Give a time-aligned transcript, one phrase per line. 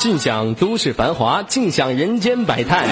[0.00, 2.86] 尽享都市繁华，尽享人间百态。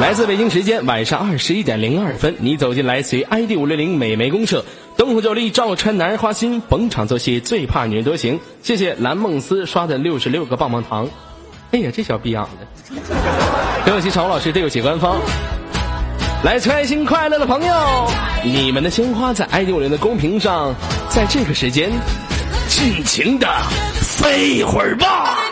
[0.00, 4.64] 来自北京时间晚上二十一点零二分，你走进来自于 ID 五六零美眉公社，
[4.96, 8.40] 灯红酒绿照穿男人花心，逢场作戏最怕女人多情。
[8.60, 11.08] 谢谢蓝梦思刷的六十六个棒棒糖。
[11.70, 12.66] 哎呀，这小逼样的！
[13.84, 15.20] 对不起，常老师，对不起官方。
[16.42, 18.10] 来，开心快乐的朋友，
[18.42, 20.74] 你们的鲜花在 ID 五零的公屏上，
[21.08, 21.88] 在这个时间
[22.66, 23.46] 尽情的
[24.00, 25.51] 飞一会儿吧。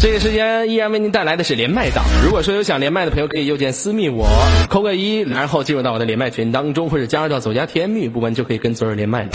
[0.00, 2.04] 这个时间依然为您带来的是连麦档。
[2.24, 4.28] 如果说有想连麦的朋友，可以右键私密我，
[4.68, 9.30] 扣个一，然后进入到我的连麦群当中，或者加入到左家甜蜜部门，就可以跟左耳连麦了。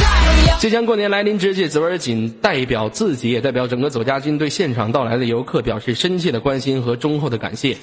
[0.60, 7.76] 即将过年来临之际，左耳仅代表自己，也代表整个左家军对现场到来的游客表示深切的关心和忠厚的感谢。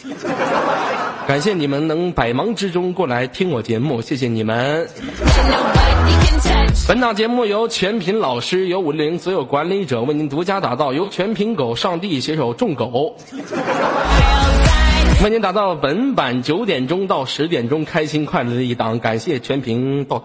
[1.27, 4.89] 感谢你们能百忙之中过来听我节目，谢谢你们。
[6.89, 13.17] 本档节目由全品老师、由五零所有管理者为您独家打造，由全品狗上帝携手众狗
[15.23, 20.23] 为您打造本版九点钟到十点钟开心快乐的一档，感谢全屏 dog。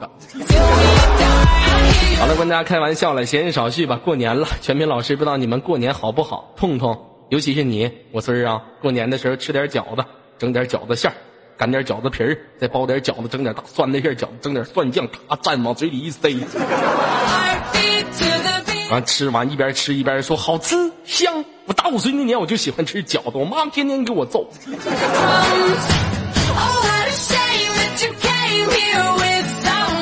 [2.17, 3.99] 好了，跟大家开玩笑了，闲言少叙吧。
[4.03, 6.53] 过年了，全品老师不知道你们过年好不好？
[6.55, 6.97] 痛痛，
[7.29, 10.03] 尤其是你，我孙儿啊，过年的时候吃点饺子。
[10.45, 11.17] 整点饺子馅儿，
[11.57, 16.37] 擀点饺子皮儿，再包点饺子，整点大蒜那馅饺子，整点蒜酱，咔蘸往嘴里一塞。
[18.91, 21.43] 完吃完一边吃一边说好吃香。
[21.65, 24.47] 我大五岁那年我就喜欢吃饺子，我妈天天给我揍。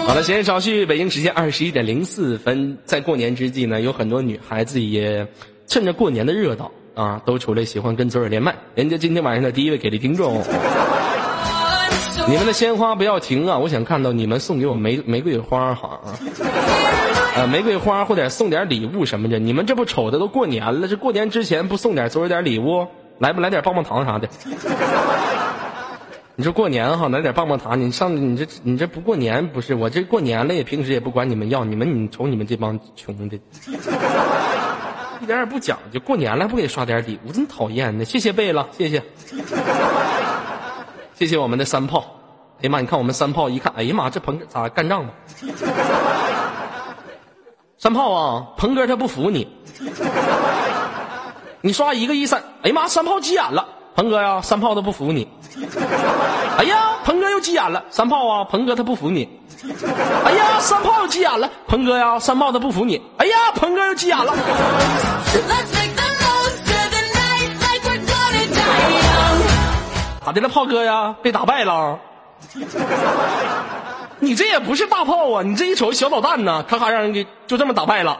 [0.05, 5.25] 好了，闲言少叙，北京时间二十一点零四分，在过年之际呢，有很多女孩子也
[5.67, 6.69] 趁着过年的热闹。
[6.95, 10.41] 啊，都出来喜欢跟左耳连麦，人家今天晚上的第一位给力听众，
[12.30, 13.58] 你们的鲜花不要停啊！
[13.58, 15.99] 我想看到你们送给我玫玫瑰花哈，
[17.36, 19.39] 呃，玫瑰花或者送点礼物什么的。
[19.39, 22.87] 你们这不瞅着都过年了，这过年之前不送点左耳点礼物，
[23.17, 24.30] 来不来点棒棒糖啥的？
[26.36, 29.73] 你说过年哈，来点棒棒糖，你上你这你这不过年不是？
[29.75, 33.39] 我这过年了也平时也不管你们要，你们你瞅你们这帮穷的。
[35.23, 38.04] 一点也不讲究，过年了不给刷点礼物，真讨厌呢！
[38.04, 39.02] 谢谢贝了，谢谢，
[41.16, 42.04] 谢谢我们的三炮。
[42.60, 45.14] 哎呀妈，你看我们三炮一看，哎呀妈，这鹏咋干仗吧？
[47.78, 49.48] 三炮啊，鹏哥他不服你，
[51.61, 55.28] 你刷一个一三，哎呀妈，三炮急眼了，鹏哥呀，三炮他不服你。
[56.58, 59.30] 哎呀，鹏哥又急眼了，三炮啊，鹏哥他不服你。
[60.25, 63.02] 哎呀，三炮又急眼了，鹏哥呀，三炮他不服你。
[63.17, 64.33] 哎呀，鹏哥又急眼了。
[70.25, 71.15] 咋的了，炮哥呀？
[71.21, 71.99] 被打败了？
[74.19, 75.43] 你这也不是大炮啊！
[75.43, 78.17] 你这一瞅小导弹呢，咔咔让人给就这么打败了。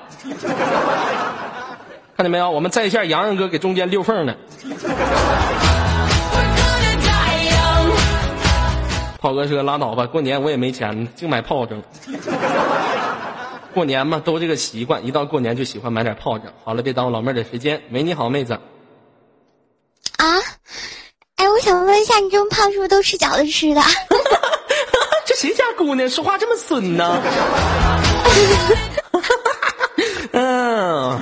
[2.16, 2.50] 看见没有？
[2.50, 4.36] 我们在线洋洋哥给中间溜缝呢。
[9.24, 11.82] 炮哥说拉倒吧，过年我也没钱，净买炮仗。
[13.74, 16.52] 过年嘛，都这个习惯，一到过年就喜欢买点炮仗。
[16.66, 17.82] 好了，别耽误老妹儿的时间。
[17.90, 18.52] 喂，你好，妹子。
[20.18, 20.28] 啊，
[21.38, 23.82] 哎，我想问一下，你这么胖是不是都吃饺子吃的？
[25.26, 27.22] 这谁家姑娘说话这么损呢？
[30.36, 31.18] 嗯，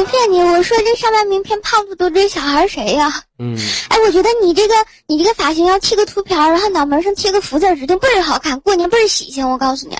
[0.00, 3.22] 哎，我不骗你，我说这上面名片胖不嘟这小孩谁呀？
[3.38, 3.54] 嗯，
[3.90, 4.74] 哎，我觉得你这个
[5.06, 9.50] 你这个发型要剃个秃瓢，然后脑门上贴个福字，指定倍儿好看，过年倍儿喜庆。
[9.50, 9.98] 我告诉你，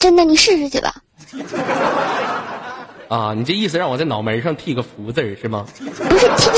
[0.00, 0.96] 真的，你试试去吧。
[3.08, 5.64] 啊，你这意思让我在脑门上剃个福字是吗？
[5.78, 6.52] 不是贴，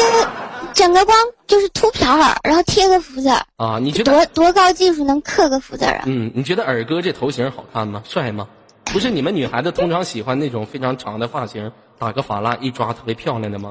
[0.73, 1.15] 整个光
[1.47, 3.29] 就是秃瓢，然后贴个福字。
[3.57, 6.05] 啊，你觉得多多高技术能刻个福字啊？
[6.07, 8.03] 嗯，你觉得尔哥这头型好看吗？
[8.09, 8.49] 帅吗？
[8.87, 11.73] 不是你们女孩子通常喜欢那种非常长的发型，
[12.03, 13.71] 打个法拉一抓特别漂亮的吗？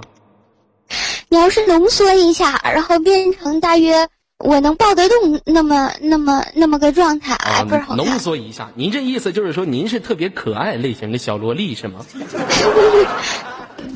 [1.27, 4.07] 你要是浓缩一下，然后变成大约
[4.37, 12.05] 我能抱得动那么那么那么个状态，啊不是好浓缩一下，您这意思就是说您是特别可爱类型的小萝莉是吗？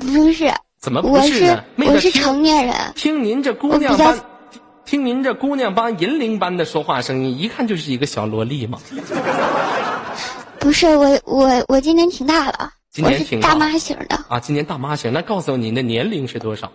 [0.02, 0.52] 不是，
[0.82, 1.64] 怎么不是呢？
[1.78, 2.76] 我是成年人。
[2.94, 4.20] 听您这姑娘般，
[4.84, 8.80] 听您这姑娘般银铃般的说话声音，一看就是一个小萝莉嘛。
[10.60, 14.40] 不是我，我我今年挺大了，今年挺大妈型的啊。
[14.40, 16.72] 今年大妈型，那告诉我您的年龄是多少？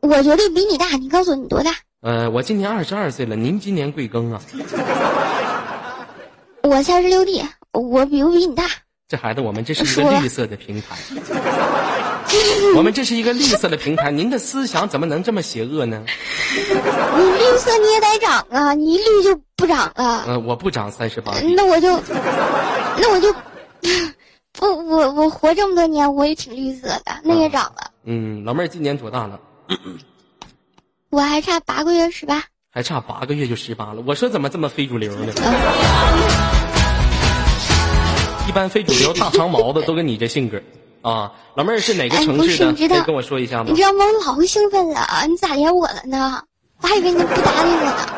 [0.00, 1.74] 我觉得比你大，你告诉我你多大？
[2.00, 4.40] 呃，我今年二十二岁了，您今年贵庚啊？
[6.62, 8.64] 我三十六 D，我比不比你大？
[9.08, 10.96] 这孩子，我们这是一个绿色的平台。
[12.74, 16.02] 我们这是一个绿色的平台，您的思想怎么能这么邪恶呢？
[16.06, 20.24] 你绿色你也得长啊，你一绿就不长了。
[20.28, 21.34] 嗯，我不长三十八。
[21.54, 22.00] 那我就，
[22.96, 23.34] 那我就，
[24.60, 27.90] 不，我我活这么多年，我也挺绿色的，那也长了。
[28.04, 29.40] 嗯，老妹儿今年多大了？
[31.08, 32.44] 我还差八个月十八。
[32.70, 35.32] 还差八个月就十八了，我说怎么这么非主流呢？
[38.46, 40.60] 一般非主流大长毛的都跟你这性格
[41.00, 41.32] 啊。
[41.54, 42.72] 老妹儿是哪个城市的？
[42.74, 43.70] 可以跟我说一下吗？
[43.70, 44.04] 你知道吗？
[44.04, 46.44] 我老兴奋了，你咋连我了呢？
[46.82, 48.08] 我还以为你不搭理我呢。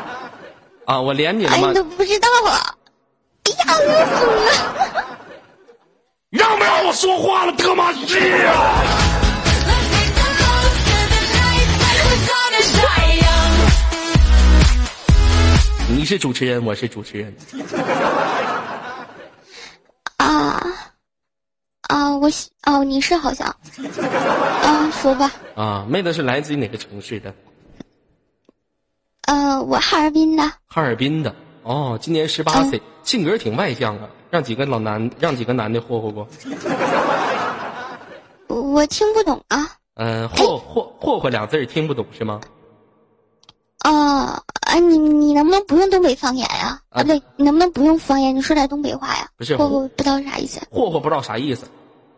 [0.86, 1.68] 啊，我连你了吗？
[1.68, 2.74] 你都不知道啊！
[3.44, 5.18] 哎呀，我疯了！
[6.32, 7.52] 让不让我说话了？
[7.58, 8.82] 他妈是啊！
[15.94, 17.36] 你是主持人，我是主持人。
[20.16, 20.58] 啊
[21.82, 22.30] 啊，我
[22.62, 23.46] 哦，你是好像
[24.62, 25.30] 啊，说吧。
[25.54, 27.34] 啊，妹子是来自于哪个城市的？
[29.26, 30.42] 呃，我哈尔滨的。
[30.66, 36.26] 哈尔滨的哦，今年十八岁，性格挺外向啊，让几个老男，让几个男的霍霍过。
[38.48, 39.66] 我听不懂啊。
[39.94, 42.40] 嗯，霍霍霍霍两字听不懂是吗？
[43.78, 46.80] 啊，哎，你你能不能不用东北方言呀？
[46.90, 48.34] 啊，不对，你能不能不用方言？
[48.34, 49.28] 你说点东北话呀？
[49.36, 50.60] 不是，霍霍不知道啥意思。
[50.70, 51.66] 霍霍不知道啥意思，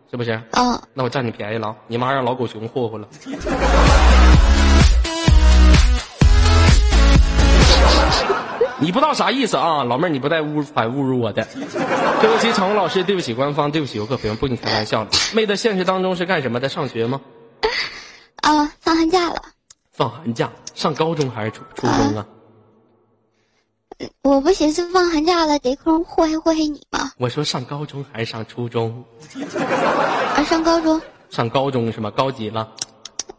[0.09, 0.31] 是不是？
[0.51, 3.07] 啊，那我占你便宜了，你妈让老狗熊霍霍了。
[8.79, 11.47] 你不知道啥意思啊，老妹儿，你不带侮反侮辱我的。
[12.21, 15.09] 对不起，场务老师，对不起官方，对不起游客朋友，不跟你开玩笑了。
[15.33, 16.67] 妹子，现实当中是干什么的？
[16.67, 17.21] 上学吗？
[18.41, 19.41] 啊，放寒假了。
[19.91, 22.25] 放寒假，上高中还是初初中啊？
[24.23, 27.11] 我不寻思放寒假了，得空祸害祸害你吗？
[27.17, 29.05] 我说上高中还是上初中？
[30.35, 31.01] 啊，上高中。
[31.29, 32.11] 上高中是吗？
[32.11, 32.69] 高级了。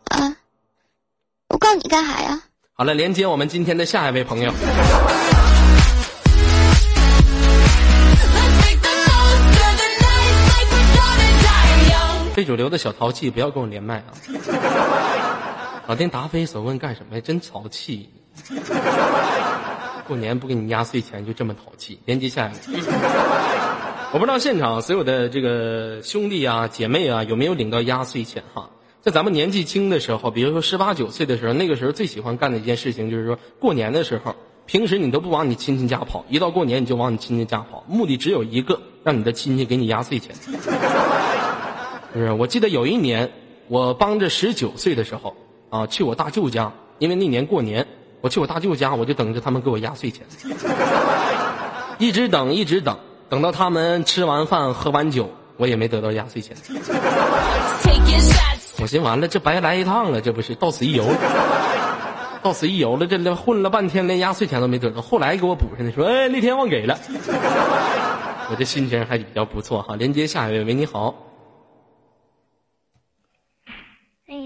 [0.06, 0.36] 啊！
[1.48, 2.42] 我告你干啥呀？
[2.72, 4.52] 好了，连接我们今天的下一位朋友。
[12.36, 14.12] 非主流的小淘气，不要跟我连麦啊！
[15.86, 17.22] 老天答非所问干什么呀？
[17.24, 18.10] 真淘气！
[20.06, 21.98] 过年不给你压岁钱就这么淘气？
[22.04, 22.58] 连接下一个，
[24.12, 28.68] 我不知道现场所有的这个兄弟啊、姐妹啊有没有领到压岁钱哈？
[29.00, 34.36] 在咱们年纪轻的时候，比如说十八九岁的时候，那个时候最喜欢干的一件事情就是说，过年的时候，
[34.66, 40.36] 平时你都不往你亲戚家跑，一到过年你就往你亲戚家跑，目的只有一个，让你的亲戚给你压岁钱。
[42.16, 43.30] 不是，我记得有一年，
[43.68, 45.36] 我帮着十九岁的时候。
[45.68, 47.86] 啊，去我大舅家，因为那年过年，
[48.22, 50.24] 我去我大舅家，我就等着他们给我压岁钱，
[51.98, 52.96] 一直等，一直等，
[53.28, 55.28] 等到他们吃完饭喝完酒，
[55.58, 56.56] 我也没得到压岁钱。
[58.80, 61.04] 我寻完了，这白来一趟了，这不是到此一游，
[62.42, 66.96] 到此一游了，这混了半天连压岁钱都没得到，后来给我补上的，说哎那天忘给了，
[68.48, 69.96] 我这心情还比较不错哈。
[69.96, 71.25] 连接下一位，喂，你好。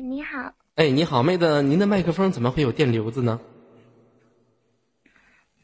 [0.01, 0.55] 哎，你好。
[0.77, 3.39] 哎，你好，妹子，您的麦克风怎么会有电流子呢？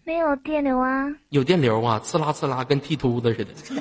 [0.05, 1.07] 没有电流啊。
[1.31, 3.51] 有电流啊，刺啦刺啦，跟剃秃子似的。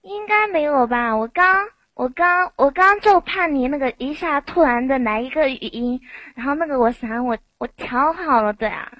[0.00, 1.14] 应该没有吧？
[1.14, 6.00] 我刚，我刚，我刚就怕你那个一下突然的来一个语音，
[6.34, 8.90] 然后那个我想我我调好了的啊。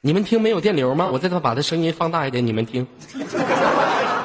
[0.00, 1.08] 你们听没有电流吗？
[1.12, 2.84] 我再把它声音放大一点，你们听。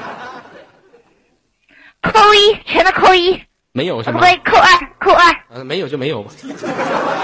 [2.12, 3.40] 扣一，全都扣一。
[3.72, 4.20] 没有是吗？
[4.20, 5.36] 不会扣二，扣二。
[5.50, 6.32] 嗯，没有就没有吧。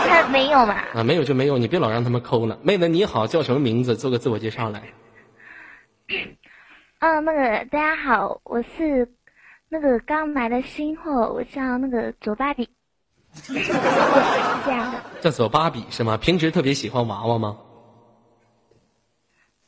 [0.07, 0.87] 他没有吧？
[0.93, 2.59] 啊，没有就没有，你别老让他们扣了。
[2.61, 3.95] 妹子你好，叫什么名字？
[3.95, 4.83] 做个自我介绍来。
[6.99, 9.09] 嗯，那个大家好，我是
[9.69, 12.67] 那个刚来的新货，我叫那个左芭比。
[13.33, 15.01] 是这样的。
[15.21, 16.17] 叫左芭比是吗？
[16.17, 17.57] 平时特别喜欢娃娃吗？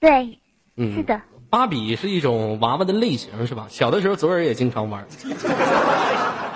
[0.02, 0.38] 对，
[0.76, 1.22] 嗯，是的。
[1.54, 3.68] 芭比是一种娃娃的类型是吧？
[3.70, 5.06] 小的时候左耳也经常玩。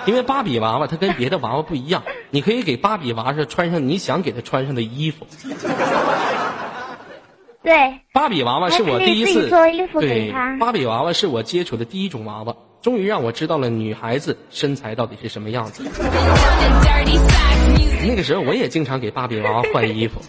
[0.06, 5.24] 因为芭比娃娃它跟别的娃娃不一样，你可以给芭比娃娃穿上你想给她穿上的衣服。
[7.62, 9.48] 对，芭比娃娃是我第一次
[10.00, 15.84] 对芭比娃娃是我接触的第一种娃娃，终于让我知道了女孩子身材到底是什么样子。
[18.04, 20.20] 那个时候我也经常给芭比娃娃换衣服。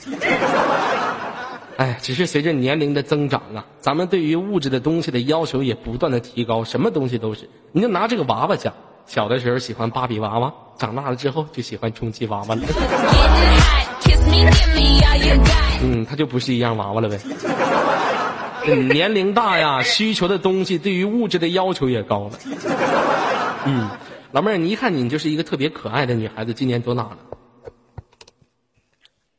[1.79, 7.50] 哎，只是随着年龄的增长啊，咱们对于物质的东西的要求也不断的提高，什么东西都是。
[7.71, 8.74] 你就拿这个娃娃讲。
[9.05, 12.62] 小的时候喜欢芭比娃娃，长大了之后就喜欢充气娃娃了。
[15.81, 17.17] 嗯，他就不是一样娃娃了呗。
[18.75, 22.38] 年龄大呀，需求的东西对于物质的要求也高了。
[23.65, 23.89] 嗯，
[24.33, 27.17] 老妹儿，你一看你就是一个特别可爱的女孩子，今年多大了？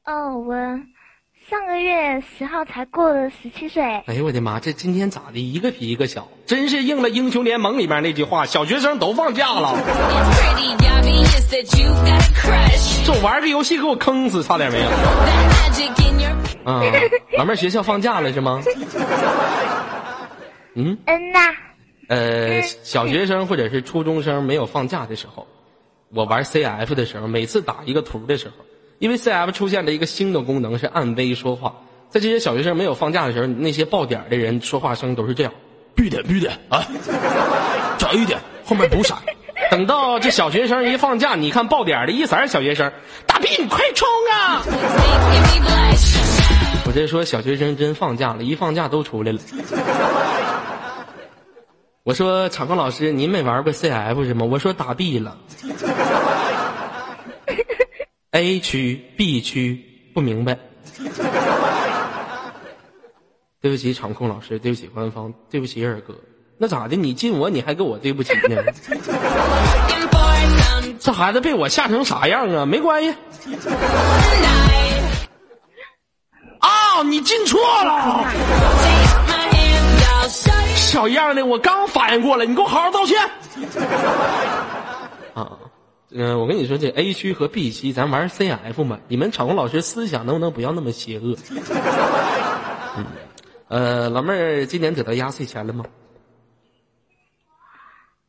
[0.07, 0.55] 哦，我
[1.51, 3.83] 上个月十号才过了十七岁。
[3.83, 5.41] 哎呦我的妈，这今天咋的？
[5.41, 9.77] 一个比一个小，真是应了《英雄联盟》里面那句话：小学生都放假了。
[13.05, 14.87] 这玩个游戏给我坑死，差点没有。
[16.65, 16.85] 啊，
[17.37, 18.63] 老妹儿，学校放假了是吗？
[20.77, 21.41] 嗯嗯呐。
[22.07, 25.49] 呃，小学生或者是初中生没有放假的时候，
[26.15, 28.65] 我玩 CF 的时候，每次打一个图的时候，
[29.01, 31.75] 因为 CF 出现了一个新的功能是按 V 说话，
[32.11, 35.51] 在这些小学生没有放假的时候，那些爆点的人说话声都是这样，
[35.97, 36.87] 闭点闭点啊，
[37.97, 39.17] 早一点，后面补闪。
[39.71, 42.93] 等到这小学生一放假，你看爆点的一色小学生，
[43.27, 44.63] 大逼你快冲啊！
[46.85, 49.39] 我这说小学生真放假了，一放假都出来了。
[52.03, 54.45] 我说场控老师，您没玩过 CF 是吗？
[54.45, 55.39] 我说打 B 了
[58.33, 59.83] ，A 区 B 区
[60.15, 60.59] 不明白。
[63.61, 66.15] 对不起场控老师，对不起官方，对不起二哥。
[66.57, 66.97] 那咋的？
[66.97, 68.57] 你进我，你还跟我对不起呢？
[70.99, 72.65] 这孩子被我吓成啥样啊？
[72.67, 73.15] 没关系。
[76.59, 78.25] 啊，你进错了。
[80.75, 83.19] 小样的，我刚反应过来，你给我好好道歉。
[85.35, 85.51] 啊，
[86.13, 88.99] 嗯，我跟你说，这 A 区和 B 区，咱玩 CF 嘛。
[89.09, 91.37] 你们场控老师思想能不能不要那么邪恶？
[92.97, 93.07] 嗯，
[93.69, 95.85] 呃，老妹儿今年得到压岁钱了吗？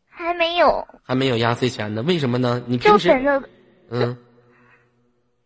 [0.10, 0.88] 还没有。
[1.04, 2.04] 还没有压岁钱呢？
[2.04, 2.62] 为什么呢？
[2.68, 3.44] 你平时就等着，
[3.90, 4.18] 嗯，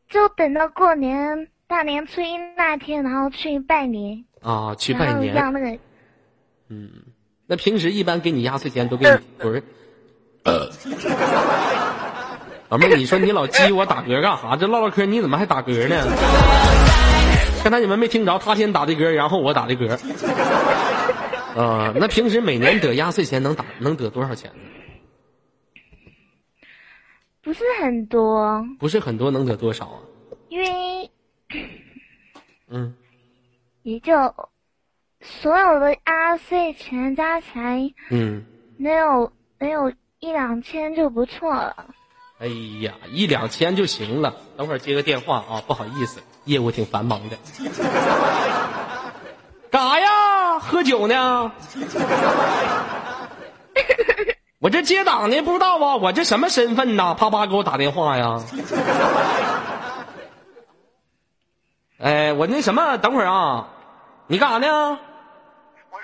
[0.09, 4.25] 就等到过年大年初一那天，然后去拜年。
[4.41, 5.33] 啊，去拜年。
[5.33, 5.79] 让那个。
[6.67, 6.91] 嗯，
[7.47, 9.63] 那平时一般给你压岁钱都给你不是？
[10.43, 10.69] 呃，
[12.69, 14.55] 老妹儿，你说你老激我打嗝干啥？
[14.55, 15.95] 这唠唠嗑你怎么还打嗝呢？
[17.63, 19.91] 刚才你们没听着，他先打的嗝，然后我打的嗝。
[21.59, 24.57] 啊，那平时每年得压岁钱能打能得多少钱呢？
[27.41, 28.65] 不是很多。
[28.79, 29.99] 不是很多，能得多少啊？
[30.49, 31.11] 因为，
[32.69, 32.95] 嗯，
[33.83, 34.13] 也就。
[35.21, 38.43] 所有的压岁钱加起来，嗯，
[38.77, 41.87] 能有能有一两千就不错了。
[42.37, 42.47] 哎
[42.81, 44.35] 呀，一两千就行了。
[44.57, 47.37] 等会儿接个电话啊，不好意思，业务挺繁忙的。
[49.71, 50.59] 干啥呀？
[50.59, 51.51] 喝酒呢？
[54.59, 55.95] 我这接档呢，不知道啊。
[55.95, 57.13] 我这什么身份呐？
[57.13, 58.41] 啪啪给我打电话呀。
[61.99, 63.67] 哎，我那什么，等会儿啊，
[64.27, 64.99] 你干啥呢？
[65.91, 65.97] 我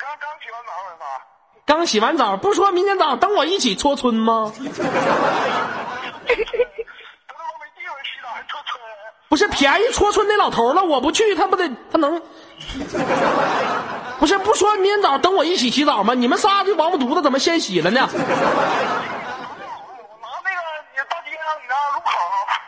[1.65, 4.51] 刚洗完澡，不说明天早上等我一起搓春吗？
[9.31, 12.21] 不是便宜戳春那老头了，我不去，他不得他能？
[14.19, 16.13] 不是不说明天早上等我一起洗澡吗？
[16.13, 18.09] 你们仨这王八犊子怎么先洗了呢？
[18.11, 18.27] 我拿
[20.43, 20.59] 那个
[20.91, 22.11] 你大街上你那路口，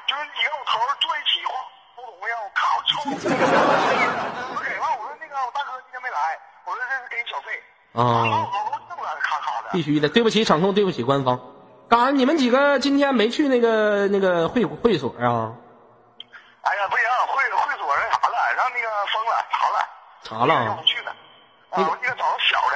[0.08, 1.52] 就是几个老头坐一起偷
[2.00, 3.12] 东西，我靠，臭！
[3.12, 7.60] 我给完，我说那个我大哥今天没来，我说这是给你小费。
[7.92, 8.48] 啊。
[9.74, 11.42] 必须的，对不起场控，对不起官方。
[11.90, 12.12] 干啥？
[12.12, 15.52] 你们几个今天没去那个那个会会所啊？
[16.64, 19.78] 哎呀，不行，会会所那啥了，让那个封了，查了。
[20.24, 20.66] 查了。
[20.66, 21.12] 就不去了。
[21.72, 22.76] 啊，那个找个小的，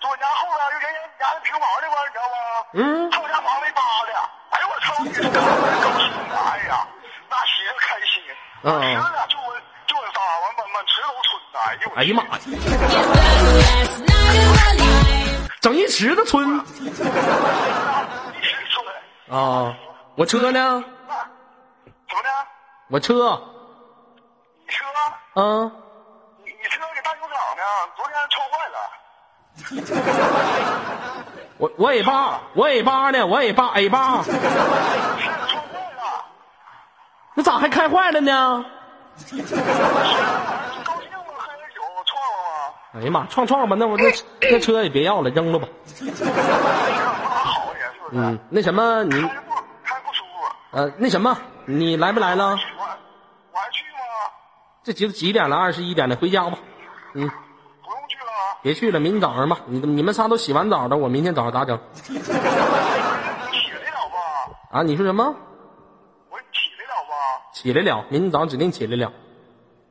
[0.00, 2.34] 就我家后边就人家家那平房那块你知道吗？
[2.74, 3.10] 嗯。
[3.10, 4.12] 他我家房没扒的。
[4.50, 4.98] 哎呦我操！
[5.06, 6.34] 你这高兴的！
[6.34, 6.84] 哎呀，
[7.30, 8.20] 那寻思开心。
[8.62, 8.82] 嗯。
[8.82, 9.54] 吃了就我
[9.86, 11.60] 就我仨，完满满池都村的。
[11.60, 11.90] 哎呦。
[11.94, 12.38] 哎呀妈呀！
[15.60, 16.58] 整一池子村。
[19.30, 19.74] 啊，
[20.16, 20.82] 我车呢？
[22.08, 22.28] 怎么的？
[22.90, 23.40] 我车。
[24.64, 24.84] 你车？
[25.34, 25.70] 嗯。
[26.44, 27.62] 你你车给大修厂呢？
[27.96, 28.76] 昨天撞坏了。
[31.58, 33.26] 我我 A 八，我 A 八呢？
[33.26, 34.22] 我 A 八 A 八。
[34.22, 34.40] 撞坏
[35.96, 36.24] 了。
[37.34, 38.64] 那咋还开坏了呢？
[42.94, 44.04] 哎呀妈，撞撞吧，那我那
[44.40, 45.68] 那车也别要了，扔了吧。
[48.12, 49.20] 嗯，那什么你
[49.84, 50.30] 开不舒服。
[50.70, 52.56] 呃，那什么你来不来了？
[54.88, 55.56] 这几几点了？
[55.56, 56.58] 二十一点了，回家吧。
[57.12, 57.28] 嗯。
[57.28, 58.30] 不用去了。
[58.62, 59.58] 别去了，明天早上吧。
[59.66, 61.78] 你你们仨都洗完澡了，我明天早上咋整？
[62.02, 62.24] 起得了
[64.08, 64.16] 吧？
[64.70, 65.36] 啊，你说什么？
[66.30, 66.46] 我起
[66.78, 67.12] 得了吧？
[67.52, 69.12] 起来了，明天早上指定起来了。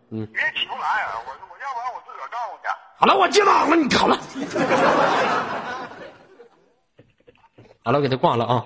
[0.09, 0.25] 嗯。
[0.33, 0.79] 别起不来，
[1.13, 2.67] 我我要不然我自个儿干过去。
[2.97, 4.17] 好了，我接档了，你好了。
[7.85, 8.65] 好了，我给他挂了啊。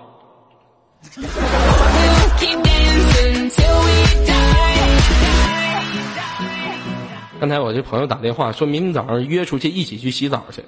[7.42, 10.62] 刚才我这朋友打电话，说明天早上约出去一起去洗澡去。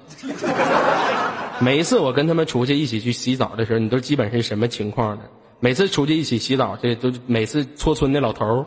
[1.61, 5.23] 每一次我跟他们出去一起去洗澡的时候，你都基本是什么情况呢？
[5.61, 8.67] 每次出去一起洗澡，这都每次搓村的老头儿。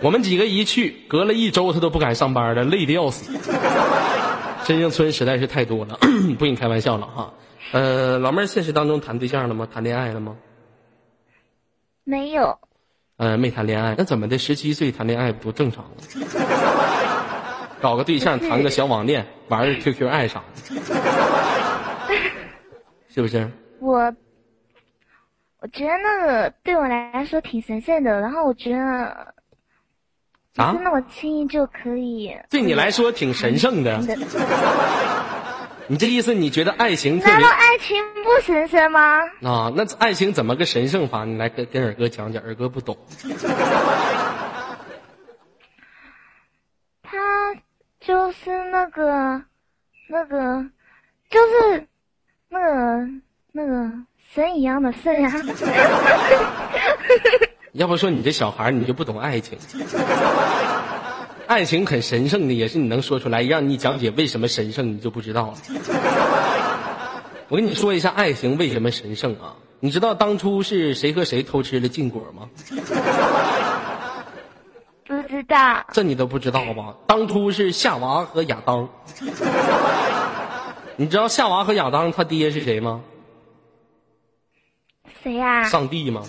[0.00, 3.30] 我们几个一去，隔了一周他都不敢上班了，累得要死。
[4.64, 5.96] 真正村实在是太多了，
[6.36, 7.32] 不跟你开玩笑了哈。
[7.70, 9.68] 呃，老妹儿现实当中谈对象了吗？
[9.72, 10.34] 谈恋爱了吗？
[12.02, 12.58] 没有。
[13.16, 14.36] 呃，没谈恋爱，那怎么的？
[14.36, 15.92] 十七岁谈恋爱不正常吗？
[17.80, 20.80] 搞个对象，谈个小网恋，玩个 QQ 爱啥的，
[23.08, 23.50] 是不是？
[23.80, 24.14] 我，
[25.60, 29.34] 我觉得那个对我来说挺神圣的，然后我觉得，
[30.56, 32.34] 啊，那么轻易就可以？
[32.50, 33.98] 对你来说挺神圣的。
[35.88, 36.34] 你这意思？
[36.34, 37.18] 你觉得爱情？
[37.20, 39.20] 难道爱情不神圣吗？
[39.42, 41.24] 啊，那爱情怎么个神圣法？
[41.24, 42.96] 你来跟跟二哥讲讲，二哥不懂。
[47.02, 47.54] 他
[48.00, 49.42] 就是那个，
[50.08, 50.66] 那个，
[51.30, 51.86] 就是
[52.48, 53.08] 那个
[53.52, 53.90] 那个
[54.34, 55.32] 神一样的圣呀。
[57.72, 59.56] 要不说你这小孩你就不懂爱情。
[61.46, 63.42] 爱情很神圣的，也是你能说出来。
[63.42, 65.54] 让你讲解为什么神圣，你就不知道了。
[67.48, 69.54] 我跟你说一下爱情为什么神圣啊？
[69.78, 72.48] 你知道当初是谁和谁偷吃了禁果吗？
[75.06, 75.84] 不知道。
[75.92, 76.94] 这你都不知道吧？
[77.06, 78.88] 当初是夏娃和亚当。
[80.96, 83.02] 你知道夏娃和亚当他爹是谁吗？
[85.22, 85.62] 谁呀？
[85.64, 86.22] 上帝吗？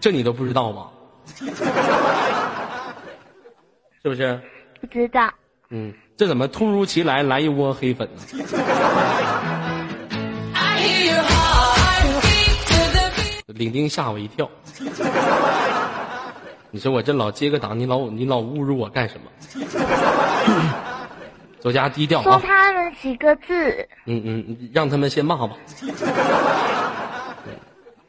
[0.00, 0.88] 这你都不知道吗？
[4.02, 4.40] 是不是？
[4.80, 5.32] 不知道。
[5.70, 8.22] 嗯，这怎么突如其来来一窝黑粉呢？
[13.46, 14.50] 领丁吓我一跳。
[16.72, 19.30] 你说我这老接个档，你老你老侮辱我干什么？
[21.60, 22.24] 左家低调啊！
[22.24, 23.86] 说他们几个字。
[24.06, 25.56] 嗯嗯，让他们先骂吧。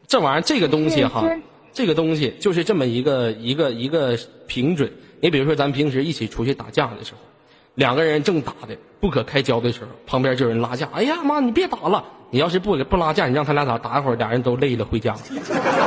[0.08, 1.24] 这玩意儿，这个东西哈。
[1.72, 4.92] 这个东西就是这么一个一个一个平准。
[5.24, 7.20] 你比如说，咱平时一起出去打架的时候，
[7.76, 10.90] 两个人正打的不可开交的时候，旁边就有人拉架。
[10.94, 12.04] 哎呀妈，你别打了！
[12.30, 15.16] 你要是不不拉架，你让他俩打打一会儿，俩人都累了回家。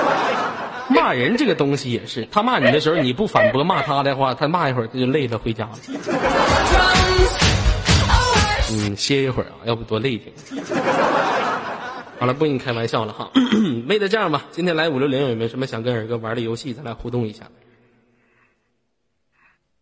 [0.89, 5.73] 骂人这个东西也是，他骂你的时候你不反驳骂他的话，他骂一会儿他就累了回家了。
[8.73, 10.33] 嗯，歇一会儿啊，要不多累挺。
[12.19, 13.31] 好了，不跟你开玩笑了哈。
[13.87, 17.45] 妹子，这样吧，今天来五六零有没有什么想跟二哥玩的游戏，咱俩互动一下？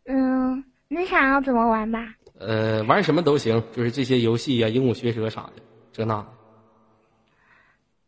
[0.06, 0.64] 嗯，
[0.96, 1.98] 你想要怎么玩吧？
[2.38, 6.24] 呃，玩什么都行，就是这些游戏呀，鹦鹉学舌啥的，这那。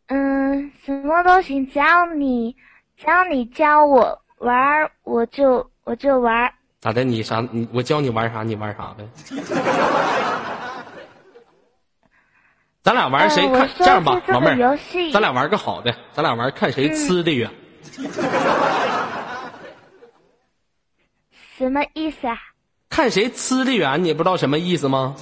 [0.07, 2.55] 嗯，什么都行，只要你
[2.95, 6.53] 只要你教我玩，我就我就玩。
[6.79, 7.03] 咋的？
[7.03, 7.45] 你啥？
[7.51, 9.05] 你我教你玩啥，你玩啥呗。
[12.83, 14.77] 咱俩玩谁看这样吧，老妹儿，
[15.11, 17.51] 咱俩玩个好的，咱俩玩看谁呲的远。
[21.57, 22.37] 什么意思啊？
[22.97, 25.13] 看谁呲的远，你不知道什么意思吗？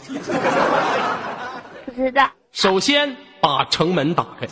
[1.85, 2.25] 不知道。
[2.53, 4.47] 首先把城门打开，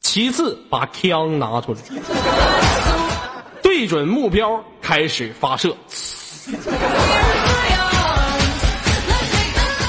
[0.00, 1.78] 其次把枪拿出来，
[3.62, 5.72] 对准目标开始发射。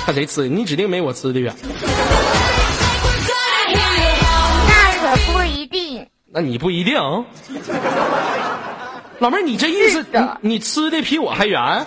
[0.06, 1.56] 看谁呲，你指定没我呲的远。
[4.68, 6.08] 那可不一定。
[6.32, 6.94] 那你不一定。
[9.20, 10.06] 老妹儿，你这意思，
[10.42, 11.86] 你你吃的比我还圆？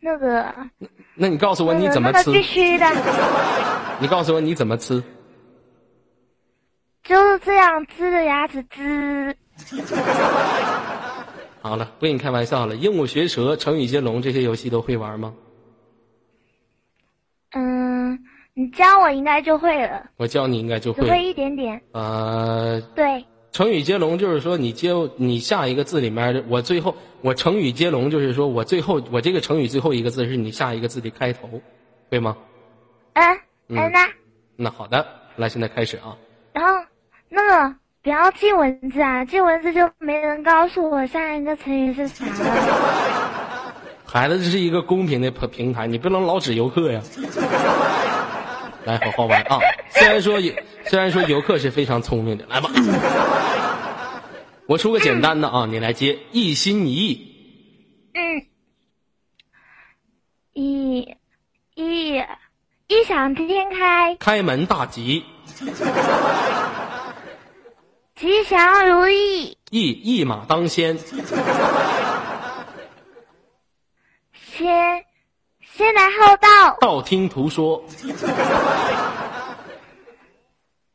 [0.00, 0.54] 那个。
[1.14, 2.32] 那你告诉我你怎么吃？
[2.32, 2.86] 必须的。
[4.00, 5.02] 你告诉我你怎么吃？
[7.02, 9.34] 就是这样，呲着牙齿呲。
[11.60, 12.74] 好了，不跟你开玩笑了。
[12.74, 15.34] 鹦鹉学舌、成语接龙这些游戏都会玩吗？
[17.54, 18.18] 嗯，
[18.54, 20.06] 你教我应该就会了。
[20.16, 21.08] 我教你应该就会。
[21.08, 21.80] 会一点点。
[21.92, 22.80] 呃。
[22.94, 23.24] 对。
[23.54, 31.48] 成语接龙就是说，你接你下一个字里面，我最后我成语接龙就是说我最后我这个成语最后一个字是你下一个字的开头，
[32.10, 32.36] 对吗？
[33.14, 33.24] 嗯。
[33.68, 34.08] 嗯那。
[34.56, 36.16] 那好的，来，现在开始啊。
[36.52, 36.84] 然后
[37.30, 37.76] 那个。
[38.02, 39.24] 不要记文字啊！
[39.24, 43.74] 记文字就没人告诉我下一个成语是啥了。
[44.04, 47.00] 孩子，这是一个公平的平平台，你不能老指游客呀。
[48.84, 49.58] 来，好好玩啊！
[49.90, 50.52] 虽然说游，
[50.84, 52.70] 虽然说游客是非常聪明的，来吧，
[54.66, 58.12] 我出个简单的啊，你来接，一心一意。
[58.14, 58.46] 嗯。
[60.52, 61.16] 一，
[61.74, 62.16] 一，
[62.86, 64.14] 异想天开。
[64.16, 65.24] 开门大吉。
[68.14, 69.58] 吉祥如意。
[69.70, 70.96] 一，一马当先。
[74.34, 75.04] 先，
[75.76, 76.76] 先来后到。
[76.78, 77.84] 道听途说。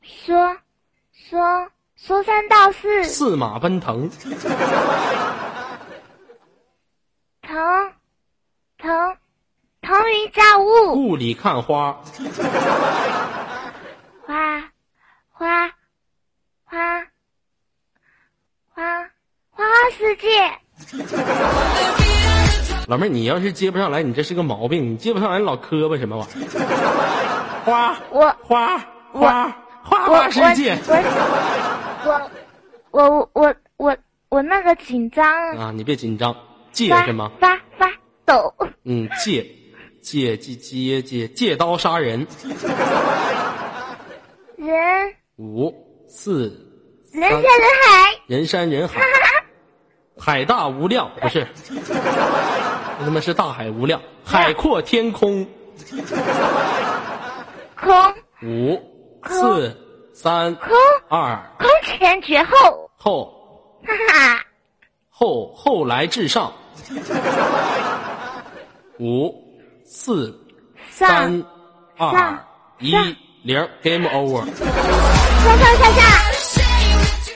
[0.01, 0.57] 说，
[1.11, 3.03] 说，说三道四。
[3.03, 4.09] 四马奔腾。
[7.41, 7.93] 腾，
[8.77, 9.17] 腾。
[9.81, 11.99] 腾云驾雾，雾里看花，
[14.27, 14.61] 花，
[15.31, 15.67] 花，
[16.63, 17.07] 花，
[18.75, 19.09] 花，花
[19.49, 19.65] 花
[19.97, 20.29] 世界。
[22.89, 24.91] 老妹儿，你要是接不上来，你这是个毛病。
[24.93, 27.63] 你接不上来，老磕巴什么玩意儿？
[27.63, 28.79] 花， 我花
[29.13, 30.75] 花花花世界。
[32.03, 32.31] 我
[32.89, 33.97] 我我我我
[34.29, 35.23] 我那个紧张
[35.55, 35.71] 啊！
[35.71, 36.35] 你别紧张，
[36.71, 37.31] 借什么？
[37.39, 37.91] 发发
[38.25, 38.51] 抖。
[38.83, 39.45] 嗯，借。
[40.01, 42.25] 借借借借借刀杀人，
[44.55, 45.75] 人五
[46.07, 46.43] 四
[47.11, 47.51] 人山人
[47.83, 49.01] 海，人山人海，
[50.19, 51.47] 海大无量 不是，
[53.03, 55.47] 他妈是大海无量，海阔天空，
[57.75, 58.13] 空。
[58.43, 58.81] 五
[59.27, 59.75] 四
[60.13, 60.69] 三空。
[61.09, 61.39] 二。
[61.57, 62.89] 空前绝后。
[62.97, 63.33] 后，
[63.85, 64.43] 哈哈，
[65.09, 66.53] 后后来至上，
[68.99, 69.47] 五。
[69.91, 70.39] 四、
[70.91, 71.43] 三、
[71.97, 72.37] 二、
[72.77, 72.93] 一、
[73.41, 74.45] 零，Game Over。
[74.45, 76.03] 上上下下，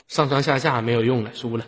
[0.06, 1.64] 上上下下没有用了，输了。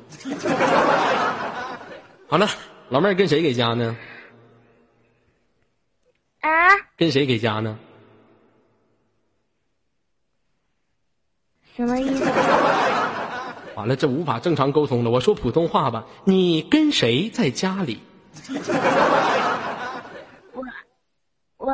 [2.29, 2.49] 好了，
[2.89, 3.97] 老妹儿跟谁给家呢？
[6.41, 6.51] 啊？
[6.97, 7.79] 跟谁给家呢？
[11.77, 12.25] 什么意思？
[13.77, 15.11] 完了，这无法正常沟通了。
[15.11, 18.01] 我说普通话吧，你跟谁在家里？
[20.53, 20.65] 我，
[21.59, 21.73] 我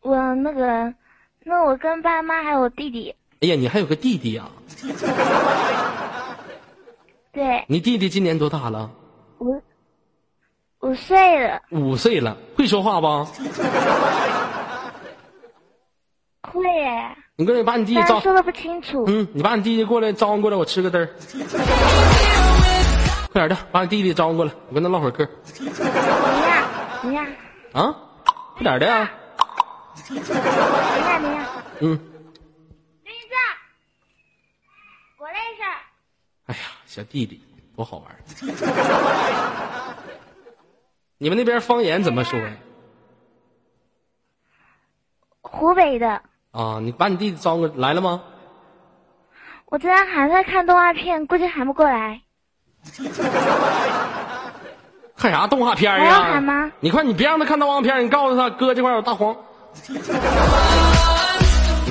[0.00, 0.92] 我那个，
[1.44, 3.14] 那我跟爸妈还有我弟弟。
[3.40, 4.50] 哎呀，你还有个弟弟啊？
[7.32, 7.64] 对。
[7.68, 8.90] 你弟弟今年多大了？
[9.42, 9.62] 五，
[10.80, 11.60] 五岁了。
[11.70, 13.06] 五岁了，会说话不？
[16.52, 17.16] 会耶。
[17.36, 18.18] 你过来把你弟弟招。
[18.20, 19.04] 说的不清楚。
[19.08, 21.08] 嗯，你把你弟弟过来招呼过来，我吃个嘚儿。
[23.32, 25.26] 快点的，把你弟弟招呼过来，我跟他唠会儿嗑。
[25.42, 25.74] 怎么样？
[27.00, 27.26] 怎么样？
[27.72, 27.94] 啊？
[28.54, 29.10] 快点的呀！
[30.08, 30.34] 等一下，
[31.18, 31.48] 等一下。
[31.80, 31.98] 嗯。
[33.02, 33.34] 林子，
[35.16, 35.64] 过来一下。
[36.46, 37.40] 哎呀，小弟弟
[37.76, 38.06] 多好玩！
[41.18, 42.50] 你们那边方言怎么说呀？
[45.40, 46.22] 湖北的。
[46.50, 48.22] 啊，你把你弟弟招过来了吗？
[49.66, 52.20] 我这还在看动画片，估计喊不过来。
[55.16, 56.00] 看啥动画片呀？
[56.00, 56.70] 还要喊吗？
[56.80, 59.34] 你快，你别让他看动画片，你告诉他哥这块有大黄。
[59.88, 59.98] 你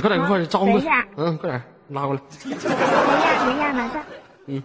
[0.00, 0.66] 快点，快点招呼。
[0.66, 1.04] 等一下。
[1.16, 2.20] 嗯，快点拉过来。
[2.44, 4.02] 等一下，等一下，马上。
[4.46, 4.62] 嗯。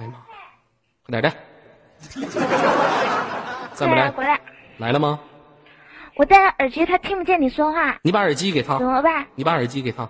[0.00, 0.24] 哎呀妈！
[1.02, 1.30] 快点的。
[3.76, 4.10] 再不来。
[4.10, 4.40] 回来。
[4.78, 5.20] 来了吗？
[6.16, 8.00] 我戴了耳机，他听不见你说话。
[8.02, 8.78] 你把耳机给他。
[8.78, 9.26] 怎么办？
[9.34, 10.08] 你把耳机给他。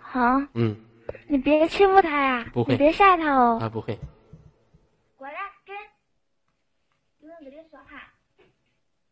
[0.00, 0.20] 好。
[0.54, 0.76] 嗯。
[1.26, 2.46] 你别欺负他呀！
[2.52, 3.58] 不会，你别吓他哦。
[3.60, 3.98] 啊，不会。
[5.16, 5.34] 过来，
[5.66, 5.76] 跟，
[7.20, 8.00] 不用跟你说话。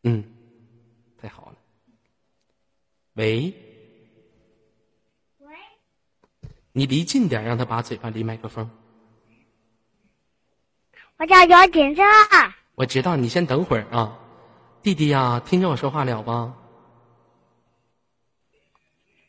[0.03, 0.23] 嗯，
[1.21, 1.55] 太好了。
[3.15, 3.53] 喂。
[5.39, 5.55] 喂。
[6.71, 8.69] 你离近点，让他把嘴巴离麦克风。
[11.23, 12.05] 我叫姚锦正。
[12.75, 14.19] 我知道，你先等会儿啊，
[14.81, 16.53] 弟弟呀，听见我说话了吧？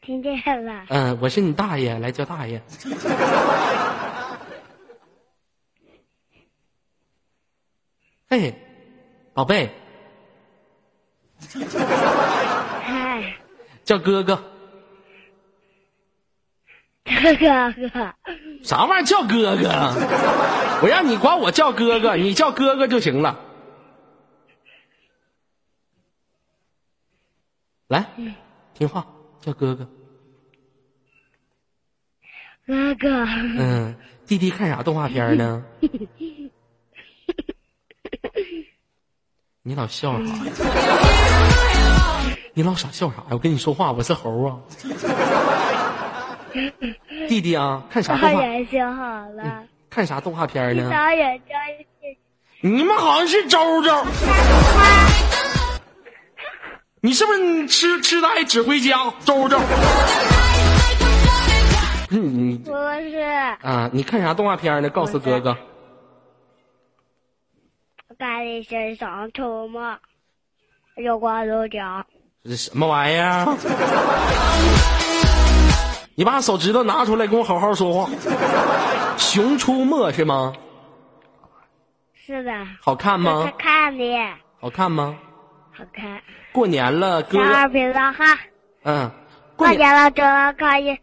[0.03, 0.87] 听见了。
[0.89, 2.61] 嗯，我是你大爷，来叫大爷。
[8.29, 8.53] 嘿，
[9.33, 9.71] 宝贝。
[12.83, 13.37] 嗨。
[13.85, 14.43] 叫哥哥。
[17.05, 17.47] 哥哥。
[18.63, 19.69] 啥玩意儿叫哥哥？
[20.83, 23.39] 我让你管我叫哥哥，你叫哥哥就行了。
[27.89, 28.07] 来，
[28.75, 29.07] 听话。
[29.41, 29.87] 叫哥哥，
[32.67, 33.27] 哥哥。
[33.27, 33.95] 嗯，
[34.27, 35.63] 弟弟看啥动画片呢？
[39.63, 40.35] 你老笑啥？
[42.55, 43.25] 你老傻笑啥呀？
[43.33, 44.59] 我跟你说话，我是猴啊。
[47.29, 48.33] 弟弟啊，看啥动画？
[48.33, 49.65] 导演修好了。
[49.91, 50.91] 看啥动画片呢？
[50.91, 51.55] 导演教
[52.61, 54.05] 你们好像是周周。
[57.01, 59.59] 你是不是你吃吃的爱指挥家周周？
[62.09, 63.19] 不是你不是，
[63.61, 63.91] 啊？
[63.93, 64.89] 你看啥动画片呢？
[64.89, 65.57] 告诉哥哥。
[68.19, 69.99] 看你身上涂抹，
[70.97, 72.07] 有光有角。
[72.43, 73.45] 这是什么玩意儿？
[76.17, 78.11] 你把手指头拿出来，跟我好好说话。
[79.17, 80.53] 熊出没是吗？
[82.27, 82.51] 是的。
[82.81, 83.45] 好看吗？
[83.45, 84.05] 好看的。
[84.61, 85.17] 好看吗？
[85.73, 86.21] 好看。
[86.53, 87.39] 过年了，哥。
[87.39, 88.39] 小二别了哈。
[88.85, 89.11] 嗯。
[89.57, 90.23] 过年了，哥
[90.59, 90.99] 可以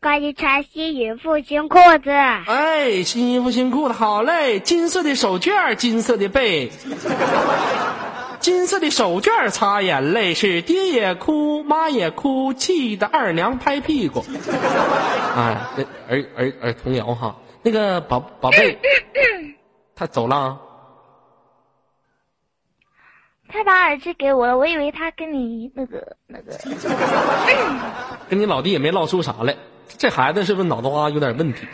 [0.00, 2.10] 可以穿新衣服、新裤子。
[2.10, 4.60] 哎，新衣服、新裤子，好嘞！
[4.60, 6.70] 金色的手绢，金色的被，
[8.40, 14.24] 金色的手绢擦眼泪，是爹也哭，妈也哭，气得二娘拍屁股。
[15.36, 15.60] 哎，
[16.08, 18.78] 儿儿儿童谣哈，那个宝宝贝，
[19.94, 20.58] 他走了。
[23.52, 26.56] 他把耳机给我了，我以为他跟你那个那个，
[28.28, 29.56] 跟你老弟也没唠出啥来。
[29.98, 31.66] 这孩子是不是脑子瓜有点问题？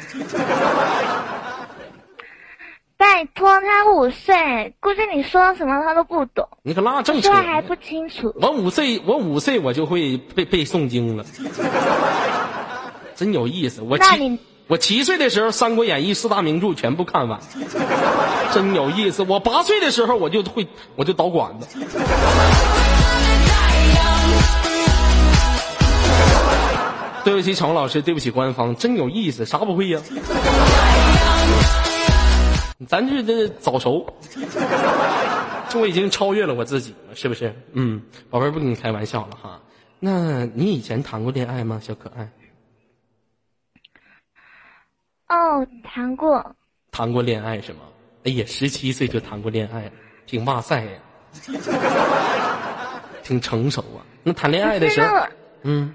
[2.99, 6.49] 拜托，他五岁，估计你说什么他都不懂。
[6.63, 8.35] 你可拉正扯，说还不清楚。
[8.41, 11.25] 我五岁，我五岁我就会背背诵经了，
[13.15, 13.83] 真有意思。
[13.83, 17.39] 我七我七岁的时候，《三国演义》四大名著全部看完，
[18.53, 19.23] 真有意思。
[19.23, 21.79] 我八岁的时候，我就会，我就导管子。
[27.25, 30.01] 对不起，场老师，对不起，官方，真有意思，啥不会呀？
[32.87, 34.07] 咱这这早熟，
[35.69, 37.55] 这我已经超越了我自己了，是不是？
[37.73, 39.61] 嗯，宝贝儿，不跟你开玩笑了哈。
[39.99, 42.31] 那你以前谈过恋爱吗，小可爱？
[45.29, 46.55] 哦，谈过，
[46.93, 47.81] 谈过恋爱是吗？
[48.25, 49.91] 哎呀，十七岁就谈过恋爱，
[50.27, 50.91] 挺哇塞呀，
[53.23, 54.07] 挺成熟啊。
[54.23, 55.27] 那谈恋爱的时候，
[55.63, 55.95] 嗯，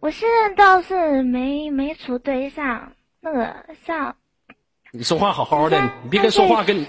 [0.00, 3.54] 我现在倒是没没处对象，那个
[3.86, 4.14] 像，
[4.90, 6.86] 你说话好好的，你别跟说话跟你，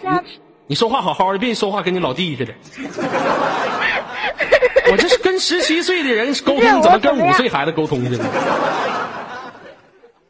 [0.67, 2.53] 你说话好好的，别说话跟你老弟似的。
[4.91, 8.25] 我这是跟十七岁的人沟通，怎么跟五岁孩子沟通去了？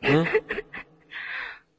[0.02, 0.26] 嗯。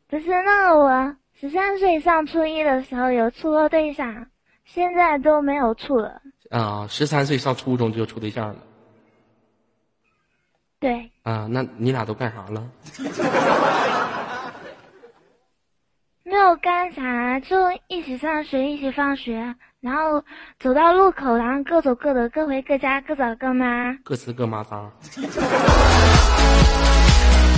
[0.08, 4.26] 不是，那我十三岁上初一的时候有处过对象，
[4.64, 6.22] 现在都没有处了。
[6.50, 8.56] 啊，十三岁上初中就处对象了。
[10.80, 11.10] 对。
[11.22, 12.66] 啊，那你俩都干啥了？
[16.30, 17.56] 没有干啥，就
[17.88, 20.24] 一起上学，一起放学，然后
[20.60, 23.94] 走到路口，然后各走各的，各回各家，各找各妈。
[24.04, 24.88] 各吃各妈仨。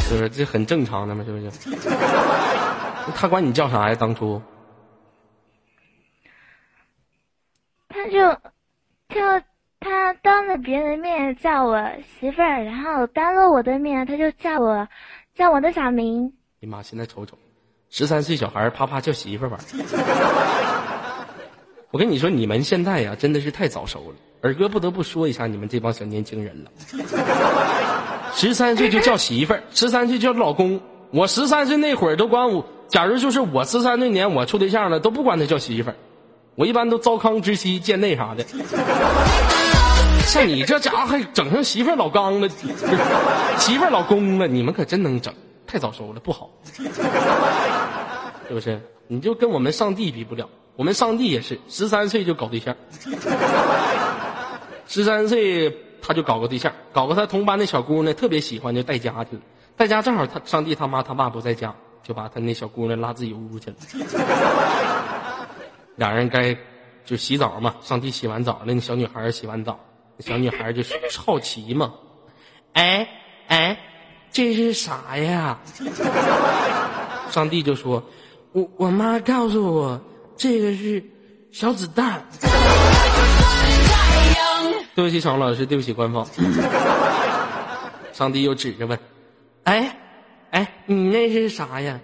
[0.08, 1.22] 是不是这很正常的嘛？
[1.22, 1.50] 是不是？
[3.14, 3.94] 他管你叫啥呀？
[3.94, 4.40] 当初？
[7.90, 8.32] 他就
[9.10, 9.20] 就
[9.80, 14.88] 他当着别人面叫我媳妇儿，然后当着我的面他就叫我
[15.34, 16.32] 叫我的小名。
[16.58, 16.82] 你妈！
[16.82, 17.36] 现在瞅瞅，
[17.94, 19.60] 十三岁小孩啪啪叫媳妇儿玩。
[21.90, 24.16] 我跟你说，你们现在呀，真的是太早熟了。
[24.40, 26.70] 二哥不得不说一下你们这帮小年轻人了。
[28.34, 30.80] 十三岁就叫媳妇儿，十三岁叫老公。
[31.10, 35.96] 我十三岁那会儿都管我，假如就是我十三那年我处对象了，都不管他叫媳妇儿，
[36.54, 38.42] 我一般都糟糠之妻贱内啥的。
[40.24, 42.48] 像你这家伙还整上媳妇儿老刚了，
[43.58, 45.34] 媳妇儿老公了，你们可真能整，
[45.72, 46.82] 太早熟了，不好，是
[48.50, 48.78] 不是？
[49.06, 52.76] 你就跟我们上帝比不了，我们上帝也是十三岁就搞对象，
[54.86, 55.74] 十三岁。
[56.04, 59.42] 他就搞个对象，搞个他同班的小姑娘，特别喜欢，就带家去了。
[59.76, 63.76] 带家正好他上帝他妈他爸不在家，就把他那小姑娘拉自己屋去了。
[65.94, 66.56] 俩人该
[67.04, 69.78] 就洗澡嘛，上帝洗完澡了，那小女孩洗完澡，
[70.18, 71.94] 小女孩就是好奇嘛，
[72.72, 73.08] 哎
[73.46, 73.78] 哎，
[74.32, 75.58] 这是啥呀？
[77.30, 78.02] 上帝就说，
[78.52, 80.00] 我我妈告诉我，
[80.36, 81.04] 这个是
[81.50, 82.24] 小子弹。
[84.94, 86.26] 对不起，常老师，对不起，官方。
[88.12, 88.98] 上帝又指着问
[89.64, 89.96] ：“哎，
[90.50, 92.00] 哎，你那是啥呀？”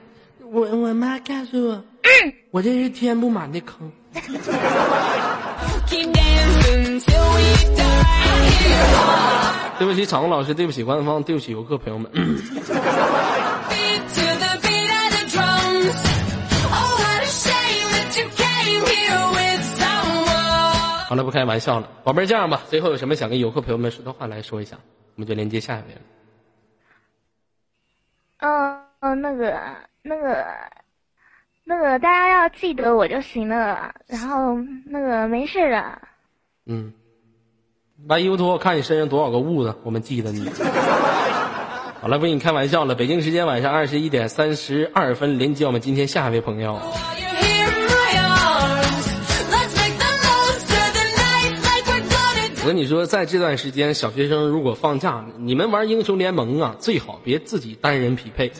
[0.50, 1.84] 我我妈告诉我，
[2.50, 3.90] 我这是填不满的坑。
[9.78, 12.10] 对不起，场控老师，对不起，官方，对不起，游客朋友们。
[21.08, 24.76] 好了，不开玩笑了，宝贝儿，这样吧，最后有什么想跟游客朋友们说的话来说一下，
[25.14, 26.00] 我们就连接下一位了。
[28.40, 29.58] 嗯嗯，那个
[30.02, 30.46] 那个
[31.64, 36.02] 那个大家要记得我就行了，然后那个没事的。
[36.66, 36.92] 嗯，
[38.06, 40.48] 把衣服脱，我看你身上多少个痦子，我们记得你。
[42.00, 42.94] 好了，不跟你开玩笑了。
[42.94, 46.78] 北京时间晚上二十一点三十二分，连接我们今天下一位朋友。
[52.60, 58.52] 我跟你说，在这段时间，小学生如果放假，你们玩英雄联盟啊，最好别自己单人匹配。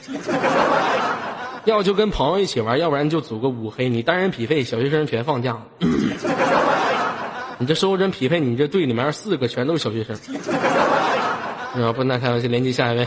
[1.65, 3.89] 要就跟朋友一起玩，要不然就组个五黑。
[3.89, 5.63] 你单人匹配，小学生全放假了。
[7.61, 10.17] 你这收真匹配，你这队里面四个全都是小学生。
[11.75, 13.07] 啊，不能开玩笑，连接下一位。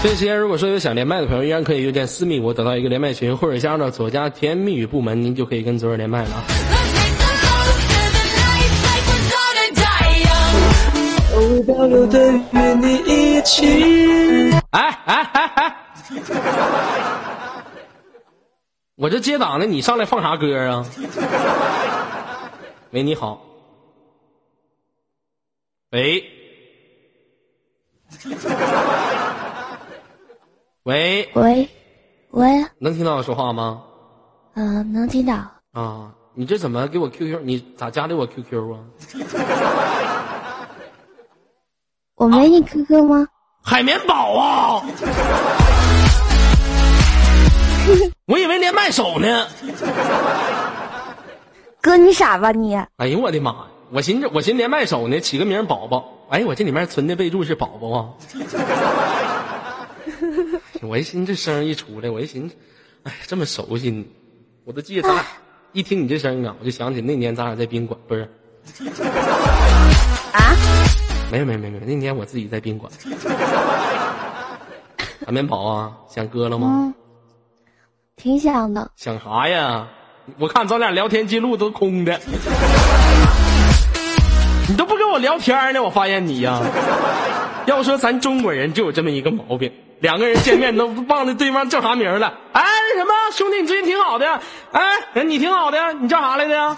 [0.00, 6.44] 这时间如果说有想连麦的朋友，依然可以邮件私密我，等到一个连麦群，或者加入到左家甜言蜜语部门，您就可以跟左耳连麦了
[11.58, 11.60] 啊。
[14.70, 15.74] 哎哎哎哎！
[18.96, 20.84] 我这接档的，你上来放啥歌啊？
[22.90, 23.40] 喂，你好。
[25.90, 26.24] 喂。
[30.84, 31.68] 喂喂
[32.30, 33.82] 喂，能听到我说话吗？
[34.54, 35.34] 嗯，能听到。
[35.72, 37.40] 啊，你这怎么给我 QQ？
[37.42, 38.80] 你咋加的我 QQ 啊？
[42.18, 43.28] 我没你 QQ 吗？
[43.62, 44.82] 海绵宝啊！
[48.26, 49.46] 我以为连麦手呢。
[51.80, 52.74] 哥，你傻吧你？
[52.96, 53.58] 哎呦我的妈呀！
[53.90, 56.12] 我寻思我寻连麦手呢，起个名宝宝。
[56.28, 58.08] 哎，我这里面存的备注是宝宝啊。
[60.82, 62.56] 我一寻思这声一出来，我一寻思，
[63.04, 64.04] 哎，这么熟悉你，
[64.64, 65.24] 我都记得咱俩
[65.72, 68.28] 一听你这声啊，我就想起那年咱俩在宾馆，不是？
[70.32, 70.56] 啊？
[71.30, 72.90] 没有没有没有，那年我自己在宾馆。
[75.26, 76.94] 海绵宝啊，想哥了吗？
[78.16, 78.90] 挺想的。
[78.96, 79.86] 想啥呀？
[80.38, 82.18] 我看咱俩聊天记录都空的，
[84.68, 85.82] 你都不跟我聊天呢。
[85.82, 86.60] 我发现你呀，
[87.66, 89.72] 要说咱中国人就有这么一个毛病。
[90.00, 92.32] 两个人见面都忘了对方叫啥名了。
[92.52, 92.62] 哎，
[92.96, 94.40] 什么兄弟，你最近挺好的。
[94.72, 96.76] 哎，你挺好的，你叫啥来着？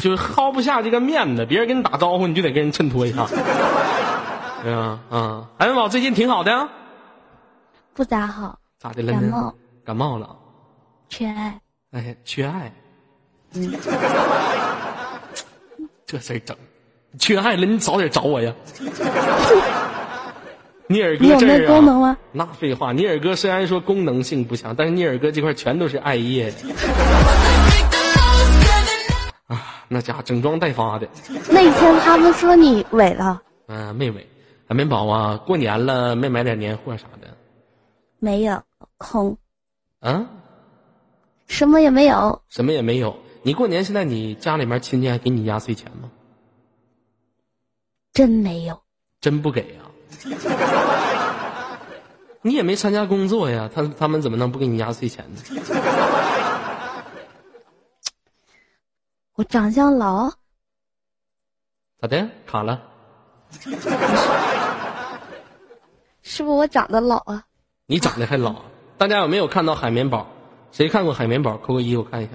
[0.00, 3.26] 就是薅不下这个面子，别人跟你打招呼，你就得跟人衬托一下。
[4.62, 6.68] 对 啊，啊，海文宝最近挺好的。
[7.94, 8.58] 不咋好。
[8.78, 9.12] 咋的了？
[9.12, 9.54] 感冒。
[9.84, 10.36] 感冒了。
[11.08, 11.60] 缺爱。
[11.92, 12.72] 哎，缺爱。
[13.54, 13.72] 嗯。
[16.06, 16.56] 这事儿整，
[17.18, 18.52] 缺爱了，你早点找我呀。
[20.88, 22.16] 你耳哥这儿功能吗？
[22.32, 26.54] 那废话，你耳哥虽然说功能性不强，但是你耳哥这块全都是艾叶啊，
[29.92, 31.08] 那家整装待发的。
[31.50, 33.42] 那天他们说你萎了。
[33.66, 34.24] 嗯，没萎。
[34.68, 37.26] 海绵宝啊，过年了没买点年货啥的？
[38.20, 38.62] 没有，
[38.98, 39.36] 空。
[39.98, 40.24] 啊？
[41.48, 42.40] 什么也没有。
[42.48, 43.16] 什么也没有。
[43.42, 46.08] 你过年现在你家里面亲戚还给你压岁钱吗？
[48.12, 48.80] 真没有。
[49.20, 49.90] 真不给啊？
[52.42, 55.40] 你也没参加工作呀，他他们怎么能不给你压岁钱呢？
[59.40, 60.30] 我长相老，
[61.98, 62.28] 咋的？
[62.46, 62.78] 卡了？
[66.20, 67.42] 是不是我长得老啊？
[67.86, 68.56] 你长得还老？
[68.98, 70.28] 大家有没有看到海绵宝？
[70.72, 71.56] 谁看过海绵宝？
[71.56, 72.32] 扣个一，我看一下。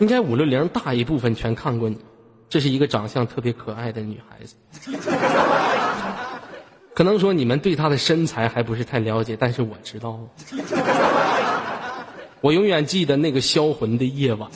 [0.00, 2.04] 应该五六零大一部分全看过你。
[2.48, 4.56] 这是一个长相特别可爱的女孩子，
[6.96, 10.18] 可能说你们对她的身材还不是太了解，但是我知道，
[12.40, 14.48] 我永远记得那个销魂的夜晚，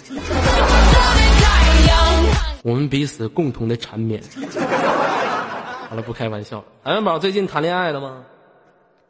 [2.62, 4.22] 我们彼此共同的缠绵。
[5.88, 6.64] 好了，不开玩笑了。
[6.84, 8.18] 海绵宝最近谈恋爱了吗？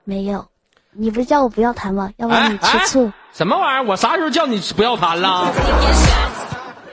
[0.05, 0.47] 没有，
[0.93, 2.11] 你不是叫我不要谈吗？
[2.17, 3.13] 要不然你吃醋？
[3.33, 3.85] 什么玩意儿？
[3.91, 5.53] 我啥时候叫你不要谈了？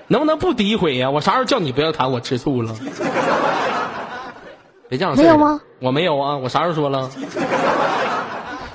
[0.07, 1.09] 能不能不诋毁呀？
[1.09, 2.11] 我啥时候叫你不要谈？
[2.11, 2.75] 我吃醋了？
[4.89, 5.15] 别这样。
[5.15, 5.61] 没有吗？
[5.79, 7.09] 我没有啊，我啥时候说了？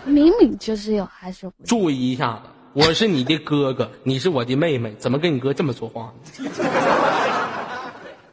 [0.05, 6.51] 明明就是有，还是注意一下子，我是你的哥哥，你是我的妹妹，怎么跟你哥这么说话呢？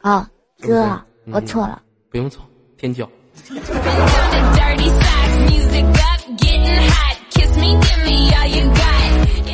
[0.00, 0.30] 啊，
[0.62, 1.82] 哥，我错了。
[2.10, 2.42] 不用错，
[2.78, 3.06] 天骄。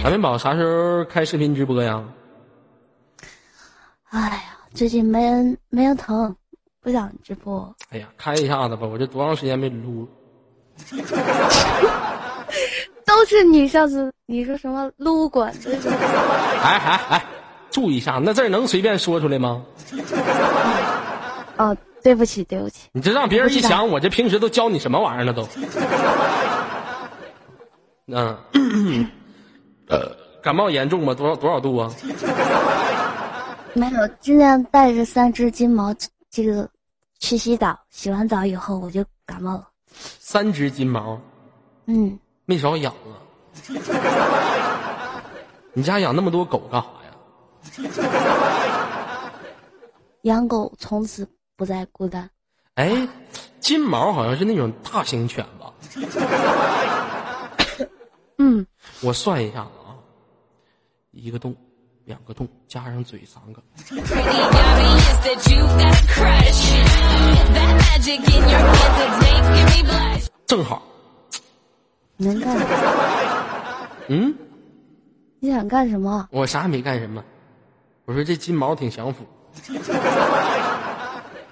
[0.02, 2.04] 海绵宝啥时候开视频直播呀？
[4.10, 6.36] 哎呀，最近没人没人疼，
[6.80, 7.74] 不想直播。
[7.90, 10.08] 哎呀，开一下子吧，我这多长时间没撸？
[10.90, 10.96] 都
[13.36, 15.52] 是你上次你说什么撸管？
[16.62, 17.24] 哎哎哎，
[17.70, 19.62] 注意一下，那字能随便说出来吗？
[21.58, 22.88] 哦，对不起，对不起。
[22.92, 25.32] 你这让别人一想，我这平时都教你什么玩意儿了？
[25.32, 25.46] 都。
[28.08, 28.36] 嗯，
[29.88, 31.14] 呃，感冒严重吗？
[31.14, 31.90] 多少多少度啊？
[33.74, 35.94] 没有，尽量带着三只金毛，
[36.30, 36.68] 这个
[37.18, 37.78] 去洗澡。
[37.90, 39.68] 洗完澡以后我就感冒了。
[39.92, 41.20] 三只金毛？
[41.86, 42.18] 嗯。
[42.44, 43.18] 没少养啊。
[45.72, 47.10] 你家养那么多狗干啥呀？
[50.22, 52.28] 养狗从此不再孤单。
[52.74, 53.06] 哎，
[53.60, 55.72] 金毛好像是那种大型犬吧？
[58.38, 58.66] 嗯，
[59.02, 59.96] 我算一下啊，
[61.10, 61.54] 一个洞，
[62.04, 63.62] 两个洞，加上嘴三个，
[70.46, 70.82] 正好。
[72.18, 72.56] 能干？
[74.08, 74.34] 嗯？
[75.40, 76.28] 你想干什么？
[76.30, 77.24] 我啥也没干什么。
[78.04, 79.26] 我说这金毛挺享福。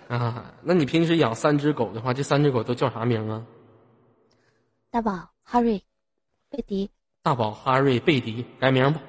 [0.08, 3.42] 啊，那你平时养三只狗的话，这三只狗都叫啥名啊？
[4.90, 5.82] 大宝、哈瑞。
[6.50, 6.90] 贝迪，
[7.22, 9.00] 大宝、哈瑞、贝迪，改名吧。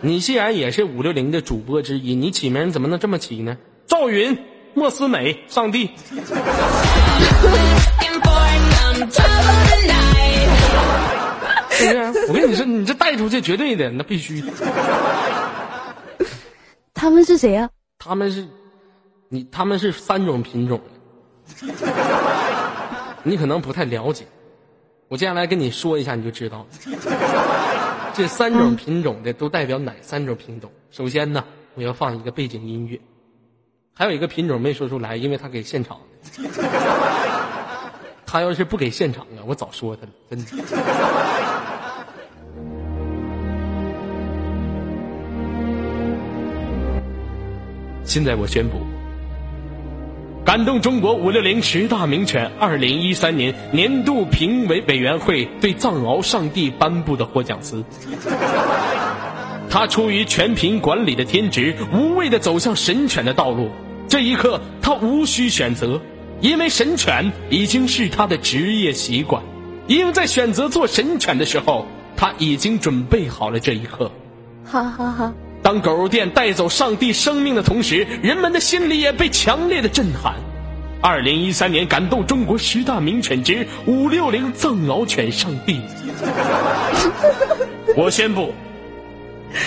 [0.00, 3.56] 你既然也是五六零的主播之一，你起名怎么能这么起呢？
[3.86, 4.36] 赵云、
[4.74, 5.90] 莫思美、上帝。
[11.76, 12.26] 是不是？
[12.28, 14.42] 我跟你说，你这带出去绝对的，那必须。
[16.94, 17.68] 他们是谁呀？
[17.98, 18.46] 他们是，
[19.28, 20.80] 你他们是三种品种
[21.66, 21.74] 的，
[23.22, 24.24] 你可能不太了解。
[25.08, 26.66] 我接下来跟你说一下，你就知道了。
[28.14, 30.70] 这三种品种的都代表哪三种品种？
[30.90, 32.98] 首先呢，我要放一个背景音乐，
[33.94, 36.50] 还有一个品种没说出来，因为他给现场的。
[38.24, 40.46] 他要是不给现场啊，我早说他了，真的。
[48.16, 48.78] 现在我宣布。
[50.42, 57.84] 感动中国五六零十大名犬二零一三年年度评委委员会对藏獒上帝颁布的获奖词。
[59.68, 63.68] 他出于全凭管理的天职，无畏的走向神犬的道路。
[64.08, 66.00] 这一刻，他无需选择，
[66.40, 69.42] 因为神犬已经是他的职业习惯。
[69.88, 71.84] 因为在选择做神犬的时候，
[72.16, 74.10] 他已经准备好了这一刻。
[74.64, 75.34] 哈哈哈。
[75.66, 80.34] 当狗肉店带走上帝生命的同时，人们的心里也被强烈的震撼。
[81.02, 85.80] 二零一三年感动中国十大名犬之五六零藏獒犬上帝，
[87.98, 88.54] 我宣布，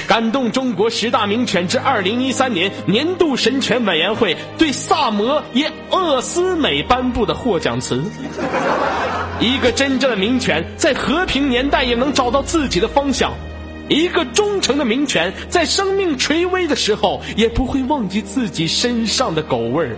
[0.08, 8.02] 感动中国十大名犬之二零一三年年度神犬委员会对萨摩耶厄斯美颁布的获奖词。
[9.42, 13.34] 一个真正的名犬，在和平年代也能找到自己的方向。
[13.90, 19.98] 一个忠诚的名犬，在生命垂危的时候，也不会忘记自己身上的狗味儿。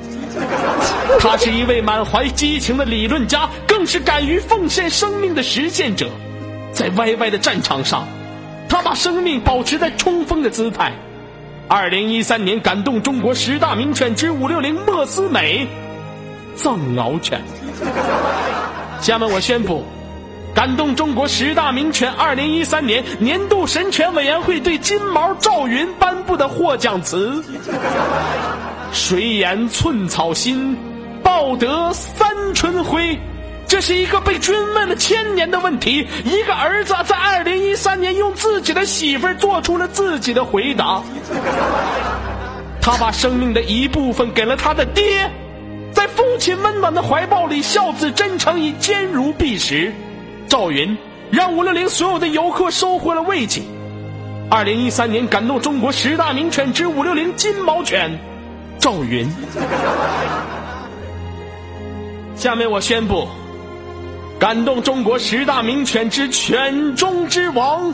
[1.20, 6.10] 他是一位满怀激情的理论家，更是敢于奉献生命的实践者。
[6.72, 8.08] 在歪歪的战场上，
[8.70, 10.94] 他把生命保持在冲锋的姿态。
[11.68, 15.68] 二零一三年感动中国十大名犬之五六零莫斯美，
[16.56, 17.42] 藏獒犬。
[19.02, 19.84] 下面我宣布。
[20.54, 27.42] 感动中国十大名犬二零一三年年度神犬委员会对金毛赵云颁布的获奖词：
[28.92, 30.78] 谁言寸草心，
[31.24, 33.18] 报得三春晖。
[33.66, 36.06] 这是一个被追问了千年的问题。
[36.26, 41.02] 一个儿子在二零一三年用自己的媳妇儿做出了自己的回答。
[42.82, 45.32] 他把生命的一部分给了他的爹，
[45.94, 49.94] 在父亲温暖的怀抱里，孝子真诚已坚如磐石。
[50.48, 50.98] 赵云
[51.32, 53.62] 让五六零所有的游客收获了慰藉。
[54.50, 58.20] 二零一三年感动中国十大名犬之五六零金毛犬，
[58.78, 59.26] 赵云。
[62.36, 63.28] 下面我宣布，
[64.40, 67.94] 感动中国十大名犬之犬中之王，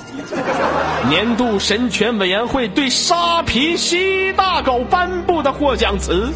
[1.09, 6.31] 年度神犬委员会对沙皮西大狗颁布的获奖词。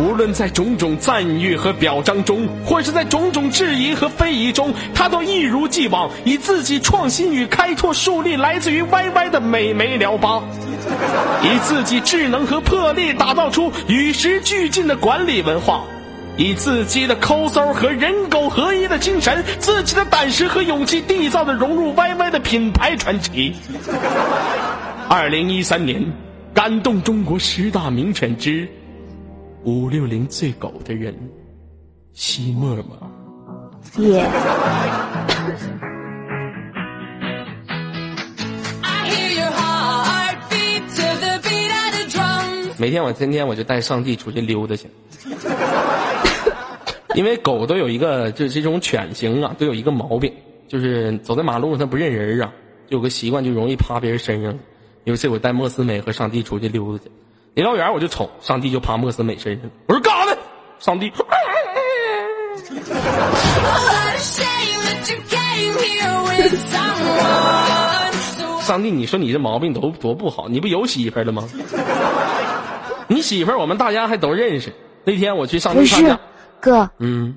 [0.00, 10.42] 无论在种种赞誉和表彰中，或是在种种质疑和非议中，他都一如既往以自己创新与开拓树立来自于 YY 的美眉聊吧，
[11.42, 15.84] 以自己智能和魄力打造出与时俱进的管理文化，
[16.38, 23.54] 以自己的抠搜和人狗合一的精神，自己的胆识和勇气缔造的融入 YY 的品牌传奇。
[25.10, 26.02] 二零一三年，
[26.54, 28.66] 感动中国十大名犬之。
[29.64, 31.14] 五六零最狗的人，
[32.14, 33.10] 西莫吗？
[33.98, 34.26] 耶！
[42.78, 44.88] 每天我天天我就带上帝出去溜达去，
[47.14, 50.32] 因为狗都有一个就是这种犬型啊，都有一个毛病，
[50.66, 52.50] 就是走在马路上它不认人啊，
[52.88, 54.58] 有个习惯就容易趴别人身上。
[55.04, 57.10] 有一次我带莫斯美和上帝出去溜达去。
[57.54, 60.36] 离老远我就瞅上帝就趴莫斯美身上，我说干啥呢？
[60.78, 61.12] 上帝。
[68.60, 71.48] 上帝，你说你这毛病都多不好，你不有媳妇了吗？
[73.08, 74.72] 你媳妇儿我们大家还都认识。
[75.02, 76.20] 那天我去上帝他家，
[76.60, 77.36] 哥，嗯，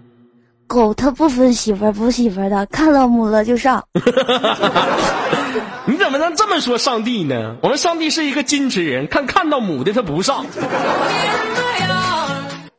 [0.68, 3.84] 狗它不分媳妇儿不媳妇儿的，看到母了就上。
[5.86, 7.57] 你怎么能这么说上帝呢？
[7.61, 10.45] 我们上帝是一个矜持人，看看到母的他不上。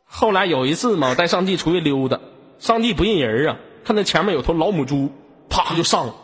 [0.06, 2.18] 后来有一次嘛，我带上帝出去溜达，
[2.58, 5.12] 上帝不认人啊，看到前面有头老母猪，
[5.50, 6.14] 啪就上了。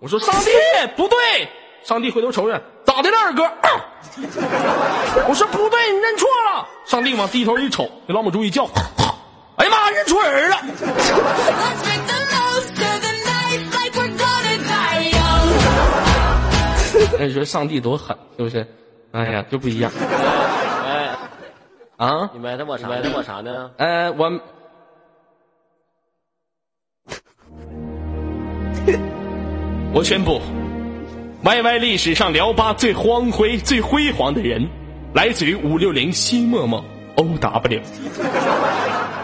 [0.00, 0.50] 我说上帝
[0.96, 1.48] 不对，
[1.84, 3.44] 上帝回头瞅瞅，咋的了二哥？
[5.28, 6.66] 我说不对，你认错了。
[6.84, 8.66] 上帝往低头一瞅，给老母猪一叫，
[9.60, 10.56] 哎呀妈，认错人了。
[17.18, 18.66] 那 你说上帝多狠，是不是？
[19.12, 19.92] 哎呀，就不一样。
[20.86, 21.10] 哎，
[21.98, 22.88] 啊，你埋汰我啥？
[22.88, 23.70] 埋汰我啥呢？
[23.76, 24.40] 呃，我。
[29.92, 30.40] 我宣布
[31.42, 34.66] ，Y Y 历史上聊吧最光辉、最辉煌的人，
[35.12, 36.82] 来自于五六零西默默
[37.20, 37.80] O W。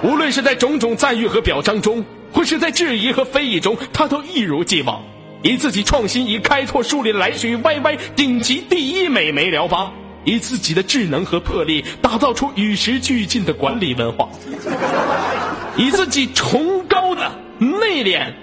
[0.03, 5.03] 无论是在种种赞誉和表彰中，或是在质疑和非议中，他都一如既往，
[5.42, 9.90] 以自己创新、以开拓树立来自于 Y Y 顶级第一美眉聊吧，
[10.24, 14.28] 以自己的智能和魄力，打造出与时俱进的管理文化，
[15.76, 18.34] 以自己崇高的内敛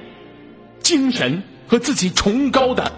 [0.82, 1.43] 精神。
[1.66, 2.91] 和自己崇高的、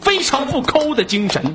[0.00, 1.54] 非常不抠的精神，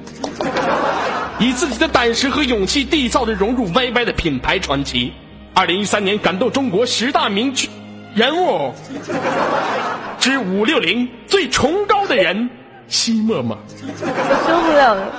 [1.42, 5.12] 以自己的胆识和勇气缔造着融入 YY 的品牌传奇。
[5.56, 7.52] 二零一三年感动中国十大名
[8.14, 8.72] 人物
[10.20, 12.48] 之五六零最崇高的人，
[12.88, 13.58] 西默默。
[13.98, 15.12] 受不了了！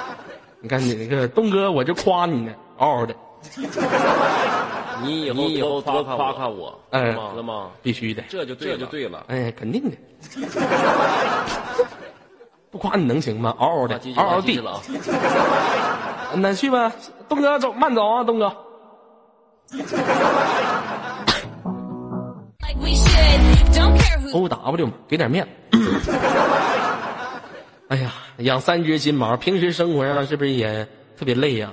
[0.60, 3.12] 你看你那个东哥，我就夸你呢，嗷嗷的。
[5.02, 7.70] 你以后以后多夸夸我，哎，知道吗？
[7.82, 9.24] 必须的，这就这就对了。
[9.26, 9.96] 哎，肯定的。
[12.70, 13.52] 不夸你能行吗？
[13.58, 14.80] 嗷嗷的，嗷嗷地了。
[16.36, 16.92] 那去吧，
[17.28, 18.46] 东哥走，慢走啊，东哥。
[24.32, 25.46] O W 嘛，给点面。
[27.88, 31.70] 哎呀，养三只金毛，平时生活上是不是也特别累呀？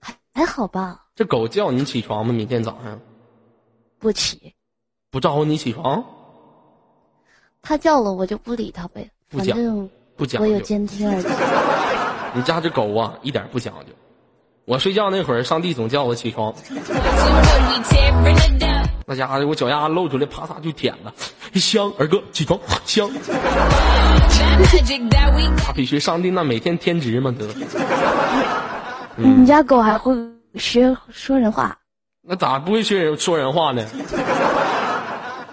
[0.00, 1.02] 还还好吧。
[1.14, 2.32] 这狗叫你起床吗？
[2.32, 2.98] 明天早上
[3.98, 4.54] 不起，
[5.10, 6.02] 不招呼你起床。
[7.60, 9.10] 它叫了，我就不理它呗。
[9.28, 9.58] 不讲，
[10.16, 10.40] 不讲。
[10.40, 11.28] 我有监听耳机。
[12.34, 13.92] 你家这狗啊，一点不讲究。
[14.64, 16.54] 我睡觉那会儿，上帝总叫我起床。
[19.06, 21.12] 那家伙，我脚丫子露出来，啪嚓就舔了，
[21.54, 21.92] 香。
[21.98, 23.08] 儿哥起床，香。
[25.58, 27.46] 他必须上帝那每天天职嘛得。
[29.16, 30.14] 你家狗还会？
[30.54, 31.76] 学说人话，
[32.22, 33.84] 那咋不会学人说人话呢？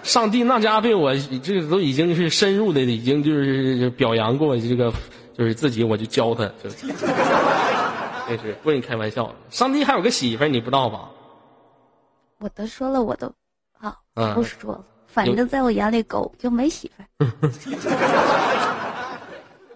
[0.04, 1.12] 上帝那家被我
[1.42, 4.92] 这个都已经是深入的，已经就是表扬过这个，
[5.36, 6.86] 就是自己我就教他，就 是
[8.62, 9.34] 不跟你开玩笑。
[9.50, 11.08] 上帝还有个媳妇儿，你不知道吧？
[12.38, 13.32] 我都说了，我都
[13.78, 13.96] 啊，
[14.34, 14.84] 不说了。
[15.06, 17.06] 反正在我眼里，狗就没媳妇儿。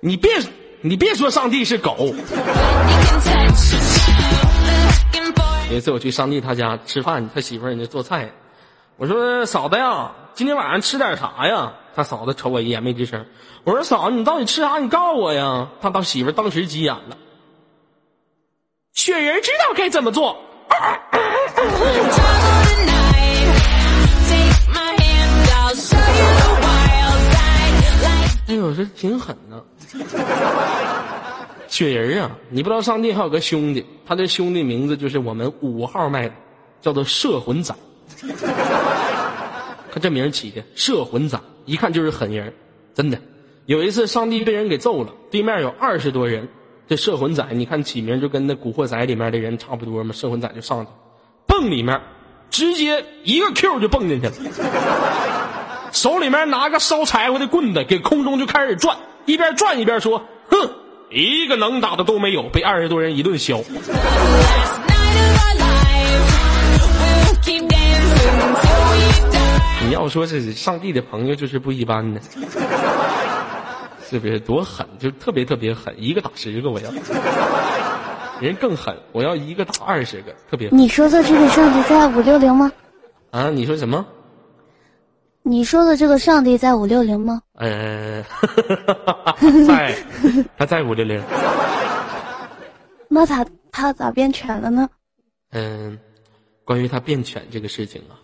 [0.00, 0.30] 你别
[0.80, 1.96] 你别说上帝是狗。
[5.70, 8.30] 有一次我去上帝他家吃饭，他媳妇儿人家做菜，
[8.96, 11.72] 我说嫂子呀，今天晚上吃点啥呀？
[11.96, 13.24] 他嫂子瞅我一眼没吱声。
[13.64, 14.76] 我说嫂子，你到底吃啥？
[14.78, 15.66] 你告诉我呀。
[15.80, 17.16] 他当媳妇儿当时急眼了，
[18.92, 20.36] 雪人知道该怎么做。
[28.48, 29.64] 哎呦，这挺狠的。
[31.66, 36.34] 雪人啊，你不知道上帝还有个兄弟，他的兄弟名字就是我们五号麦的，
[36.82, 37.74] 叫做摄魂仔。
[39.96, 42.52] 看这名起的，摄魂仔，一看就是狠人，
[42.94, 43.18] 真的。
[43.64, 46.46] 有一次上帝被人给揍了，对面有二十多人，
[46.86, 50.12] 这摄魂仔，你看起名就跟那古惑仔里面的人差不多嘛。
[50.12, 50.90] 摄魂仔就上去，
[51.46, 51.98] 蹦里面，
[52.50, 54.34] 直接一个 Q 就蹦进去了，
[55.92, 60.70] 手里面拿个烧柴火的棍子，给空中就开始转，一边转一边说，哼。
[61.08, 63.64] 一个能打的都没有，被二十多人一顿削。
[69.84, 72.20] 你要说是上帝的朋友，就是不一般的，
[74.08, 74.40] 是不是？
[74.40, 76.90] 多狠，就特别特别狠，一个打十个，我要。
[78.40, 80.68] 人更狠，我要一个打二十个，特别。
[80.70, 82.72] 你说的这个上帝在五六零吗？
[83.30, 84.06] 啊，你说什么？
[85.42, 87.40] 你说的这个上帝在五六零吗？
[87.54, 88.24] 呃，
[89.66, 89.96] 在，
[90.58, 91.22] 他在五六零。
[93.08, 94.88] 那他他咋变犬了呢？
[95.52, 95.98] 嗯，
[96.64, 98.18] 关于他变犬这个事情啊，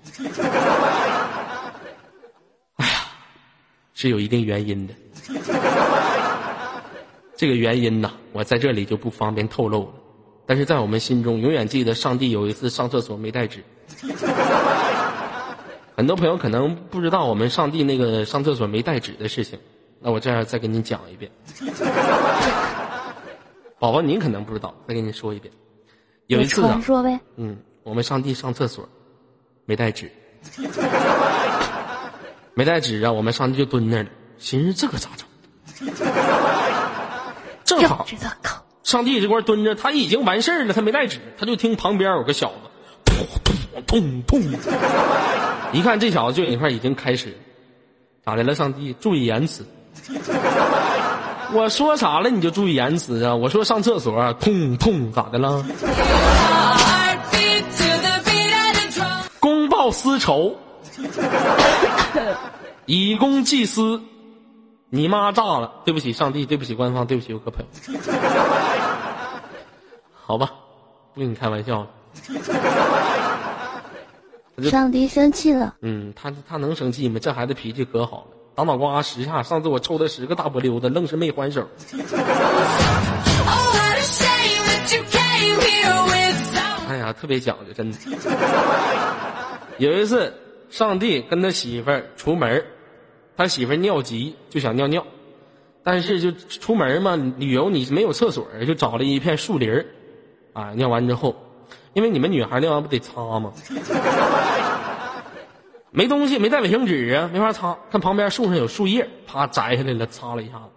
[3.95, 4.95] 是有一定原因的。
[7.37, 9.93] 这个原因呢，我在这里就不方便透露了。
[10.47, 13.65] 但是在我们心中，永远记得上帝有一次上厕所没带纸。
[15.97, 19.59] 很多朋友可能不知道我们上帝那个上厕所没带纸的事情，
[20.01, 21.31] 那我这样再给你讲一遍。
[23.79, 25.53] 宝宝，您可能不知道，再给您说一遍。
[26.29, 27.21] 有一次啊，说呗。
[27.37, 28.89] 嗯，我们上帝上厕所
[29.65, 30.11] 没带纸，
[32.55, 35.27] 没带纸啊，我们上去就蹲那儿了，寻思这可咋整？
[37.65, 38.07] 正好
[38.83, 42.55] 上帝这块蹲着，他已经完事儿了，他没带纸，他就听旁边有个小子，
[43.05, 43.27] 痛
[43.87, 44.43] 痛痛。
[45.73, 47.37] 一看这小子就一块已经开始，
[48.25, 48.55] 咋的了？
[48.55, 49.67] 上帝注意言辞。
[51.55, 53.35] 我说啥了你就注意言辞啊！
[53.35, 55.65] 我说上厕所痛痛咋的了？
[59.39, 60.57] 公报私仇，
[62.87, 64.03] 以公济私，
[64.91, 65.73] 你妈炸了！
[65.85, 67.67] 对不起上帝，对不起官方，对不起游客朋友。
[70.25, 70.51] 好吧，
[71.15, 71.89] 不跟你开玩笑了。
[74.71, 75.75] 上帝生气了。
[75.81, 77.19] 嗯，他他能生气吗？
[77.21, 79.43] 这孩子脾气可好了，打脑瓜十下。
[79.43, 81.67] 上次我抽他十个大波溜子，愣是没还手。
[86.89, 87.99] 哎呀，特别讲究，真的。
[89.79, 90.33] 有一次，
[90.73, 92.65] 上帝跟他媳妇儿出门，
[93.37, 95.05] 他媳妇儿尿急就想尿尿，
[95.85, 99.85] 但是就出门嘛，旅游你没有厕所，就找了一片树林儿，
[100.55, 101.37] 啊，尿完之后。
[101.93, 103.53] 因为你们女孩尿完不得擦吗？
[105.93, 107.77] 没东西，没带卫生纸啊，没法擦。
[107.91, 110.71] 看旁边树上有树叶，啪摘下来了，擦了一下子，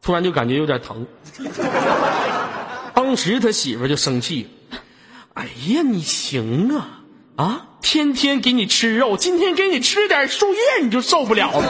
[0.00, 1.06] 突然就感觉有点疼。
[2.94, 4.48] 当时他媳妇就生气
[5.34, 6.97] ：“哎呀，你行啊
[7.38, 7.64] 啊！
[7.80, 11.62] 天天给你吃肉，今天给你吃点树叶，你就受不了了。”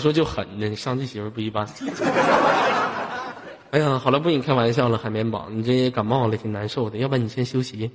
[0.00, 1.64] 说就狠呢，上这媳妇不一般。
[3.70, 7.88] 哎呀，好了，不跟你开玩笑了，海绵宝，你这感冒了，挺难受的，要不然你先休息。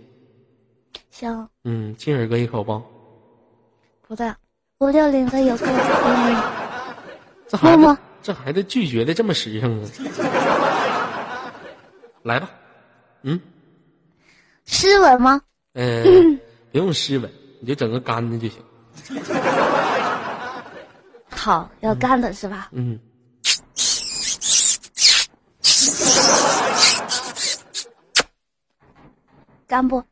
[1.11, 1.49] 行。
[1.65, 2.81] 嗯，亲耳哥一口不？
[4.07, 4.33] 不的，
[4.79, 5.67] 五六零的有个
[7.49, 7.97] 这孩子，
[8.27, 9.87] 这孩子拒绝的这么实诚啊！
[12.23, 12.49] 来吧，
[13.21, 13.39] 嗯。
[14.65, 15.41] 湿吻吗？
[15.75, 16.37] 嗯，
[16.73, 18.61] 不用湿吻，你就整个干的就行。
[21.29, 22.67] 好，要干的是吧？
[22.73, 22.99] 嗯。
[29.65, 30.03] 干不？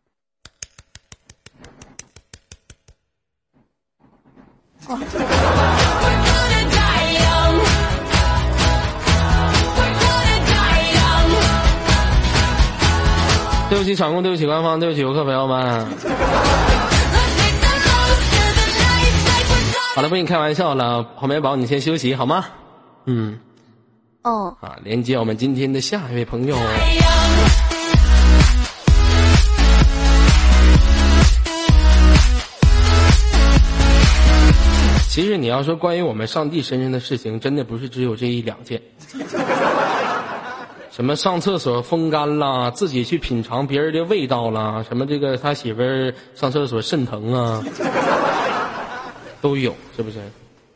[4.87, 5.84] 哦。
[13.75, 15.85] 对不起场控，对不起官方，对不起游客朋友们。
[19.93, 22.45] 好了，不跟你开玩笑了，黄面宝，你先休息好吗？
[23.03, 23.37] 嗯。
[24.23, 24.55] 哦。
[24.61, 26.55] 啊，连接我们今天的下一位朋友。
[35.09, 38.81] 其实你要说关于我们上帝身上的事情，真的不是只有这一两件。
[40.95, 47.61] 什么上厕所风干啦，自己去品尝别人的味道啦，什么这个他媳妇儿上厕所肾疼啊。
[49.41, 50.19] 都有是不是？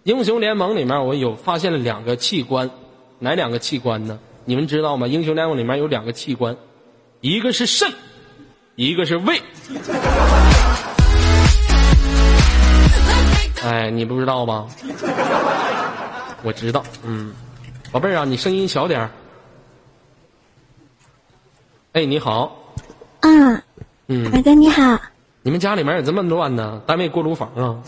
[0.03, 2.69] 英雄联盟里面我有发现了两个器官，
[3.17, 4.19] 哪两个器官呢？
[4.43, 5.07] 你们知道吗？
[5.07, 6.53] 英雄联盟里面有两个器官，
[7.21, 7.89] 一个是肾，
[8.75, 9.41] 一个是胃。
[13.63, 14.67] 哎，你不知道吗？
[16.43, 17.31] 我知道，嗯，
[17.89, 19.09] 宝贝儿啊，你声音小点儿。
[21.93, 22.55] 哎，你好。
[23.21, 23.59] 嗯。
[24.07, 24.31] 嗯。
[24.31, 24.99] 大哥你好。
[25.41, 26.79] 你们家里面有这么乱呢？
[26.85, 27.81] 单位锅炉房啊？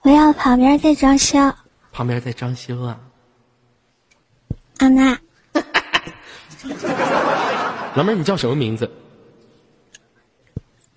[0.00, 1.38] 我要旁边在装修。
[1.92, 2.98] 旁边在装修啊？
[4.78, 5.18] 安娜。
[7.94, 8.90] 老妹儿，你叫什么名字？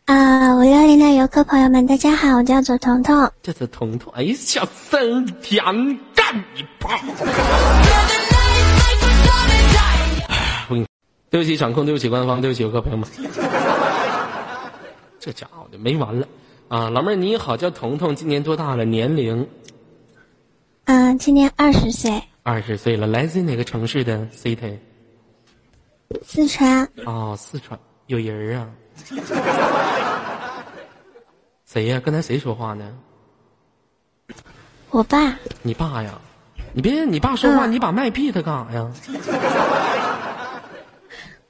[0.05, 3.29] 啊，五幺零的游客朋友们，大家好，我叫左彤彤。
[3.43, 5.61] 叫做彤彤，哎，小声点，
[6.15, 6.97] 干你爸！
[11.29, 13.07] 对不起，场控，对不起，官方，对不起，游客朋友们。
[15.19, 16.27] 这家伙就没完了，
[16.69, 18.85] 啊，老妹儿你好，叫彤彤，今年多大了？
[18.85, 19.45] 年龄？
[20.85, 22.23] 嗯，今年二十岁。
[22.43, 24.77] 二十岁了，来自哪个城市的 city？
[26.25, 26.89] 四川。
[27.05, 28.69] 哦，四川有人啊？
[31.65, 32.01] 谁呀？
[32.03, 32.89] 刚才谁说话呢？
[34.91, 35.37] 我爸。
[35.61, 36.17] 你爸呀？
[36.71, 38.89] 你别，你爸说话，你把麦闭他干啥呀？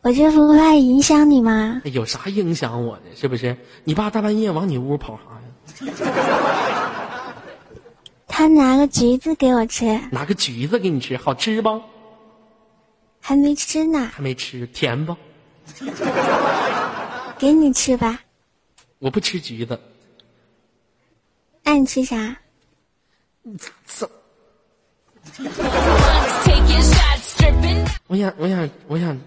[0.07, 1.81] 我这不怕影响你吗？
[1.83, 3.03] 有啥影响我的？
[3.13, 3.57] 是不是？
[3.83, 7.33] 你爸大半夜往你屋跑啥呀？
[8.25, 9.99] 他拿个橘子给我吃。
[10.09, 11.81] 拿个橘子给你吃，好吃不？
[13.19, 14.09] 还没吃呢。
[14.13, 15.13] 还没吃，甜不？
[17.37, 18.21] 给你吃吧。
[18.99, 19.77] 我不吃橘子。
[21.63, 22.37] 那你吃啥？
[23.85, 24.09] 怎？
[28.07, 29.19] 我想，我想，我想。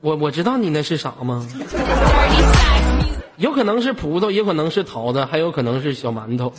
[0.00, 1.46] 我我知道你那是啥吗？
[3.38, 6.52] 有可能是葡萄，也可能是桃子，还有可能是小馒头。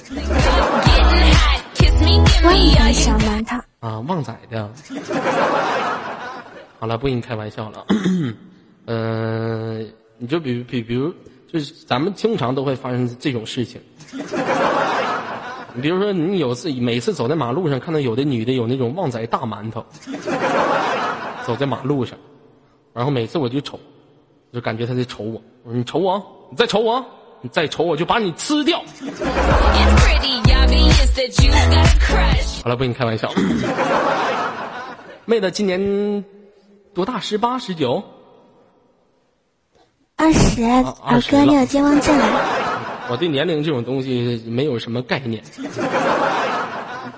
[2.43, 4.69] 旺仔小馒头啊，旺仔的。
[6.79, 7.85] 好了，不跟你开玩笑了。
[8.85, 11.11] 嗯， 你就比比比如，
[11.51, 13.81] 就是咱们经常都会发生这种事情。
[15.73, 19.83] 你比如说，你有次每次走在马路上，看到有的女的有那种旺仔大馒头，
[21.45, 22.15] 走在马路上。
[22.97, 23.79] 然后每次我就瞅，
[24.51, 25.39] 就感觉他在瞅我。
[25.61, 26.19] 我说你瞅我，
[26.49, 27.05] 你再瞅我，
[27.41, 28.79] 你再瞅我就把你吃掉。
[32.63, 33.31] 好了，不跟你开玩笑。
[35.25, 36.25] 妹子今年
[36.95, 37.19] 多大？
[37.19, 38.03] 十八、十九？
[40.15, 40.63] 二十。
[40.63, 43.07] 二哥，你有健忘症啊？
[43.11, 45.43] 我对年龄这种东西没有什么概念。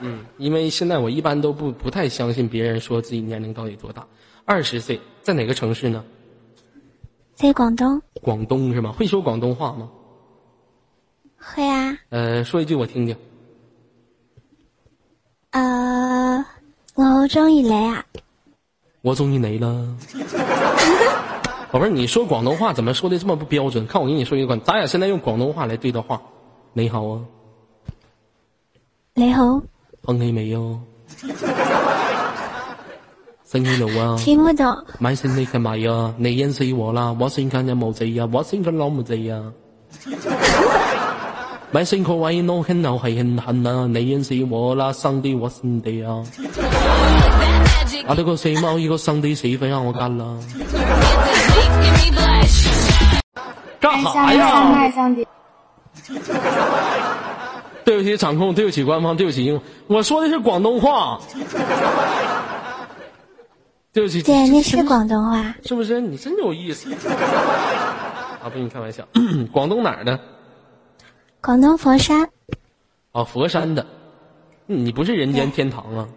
[0.02, 4.06] 嗯，因为现在我一般都不不太相信别人说自己年龄到底多大。
[4.50, 6.04] 二十岁，在哪个城市呢？
[7.36, 8.02] 在广东。
[8.20, 8.91] 广东是吗？
[8.97, 9.91] 会说广东话吗？
[11.38, 11.95] 会啊。
[12.10, 13.16] 呃，说一句我听听。
[15.52, 16.43] 呃，
[16.95, 18.04] 我中意你啊。
[19.04, 19.95] 我中意你了。
[21.72, 23.86] 宝贝儿，你说广东话怎么说的这么不标准？
[23.86, 26.24] 看我给你说一个，咱俩现在用广东话来对的话。
[26.74, 27.22] 你好啊。
[29.14, 29.62] 你好。
[30.06, 30.82] 哼起未哦。
[33.52, 34.78] 星期六啊，听不懂。
[35.00, 36.14] 买星你干嘛呀？
[36.18, 37.16] 你认识我啦！
[37.20, 39.41] 我先看有冇贼呀，我先看攞冇字啊。
[41.74, 43.88] 买星个位攞很闹系很恨啊！
[43.88, 46.22] 你认识我啦，上帝我兄弟啊！
[48.06, 50.38] 啊，这个谁猫一个上帝谁分让我干了。
[53.80, 54.91] 干啥呀？
[57.84, 61.20] 对不起场控，对不起官方，对不起英，我说的是广东话。
[63.92, 66.00] 对不起，对，那是广东话，是不是？
[66.00, 66.94] 你真有意思。
[68.42, 69.08] 啊，不跟你开玩笑。
[69.52, 70.20] 广东哪儿的？
[71.42, 72.30] 广东佛山。
[73.12, 73.86] 啊，佛山的。
[74.68, 76.08] 你不是人间天堂啊？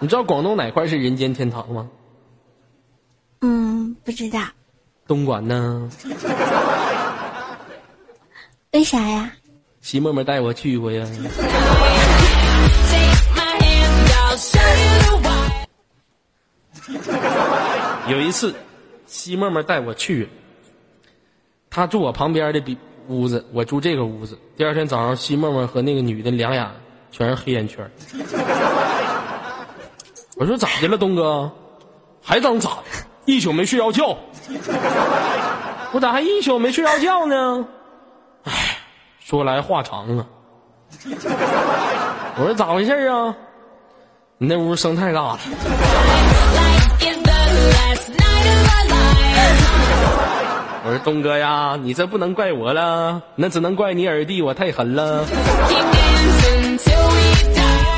[0.00, 1.88] 你知道广东哪块是人间天堂吗？
[3.42, 4.40] 嗯，不知道。
[5.06, 5.90] 东莞呢？
[8.72, 9.30] 为啥呀？
[9.80, 11.06] 席默默带我去过呀。
[18.08, 18.54] 有一次，
[19.06, 20.28] 西沫沫带我去，
[21.68, 22.76] 他住我旁边的比
[23.08, 24.38] 屋子，我住这个屋子。
[24.56, 26.68] 第二天早上，西沫沫和那个女的两眼
[27.10, 27.90] 全是黑眼圈。
[30.36, 31.50] 我说咋的了，东哥？
[32.22, 32.82] 还等咋的？
[33.24, 34.16] 一宿没睡着觉。
[35.92, 37.66] 我咋还一宿没睡着觉呢？
[38.44, 38.78] 唉，
[39.18, 40.26] 说来话长啊。
[42.38, 43.34] 我说咋回事啊？
[44.38, 45.38] 你那屋声太大了。
[50.84, 55.26] 我说东哥呀，你这不能怪我了，那只能怪你二弟，我太狠了。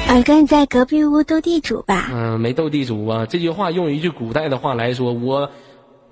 [0.09, 2.09] 二哥，你在隔壁屋斗地主吧？
[2.11, 3.27] 嗯，没斗地主啊。
[3.27, 5.51] 这句话用一句古代的话来说，我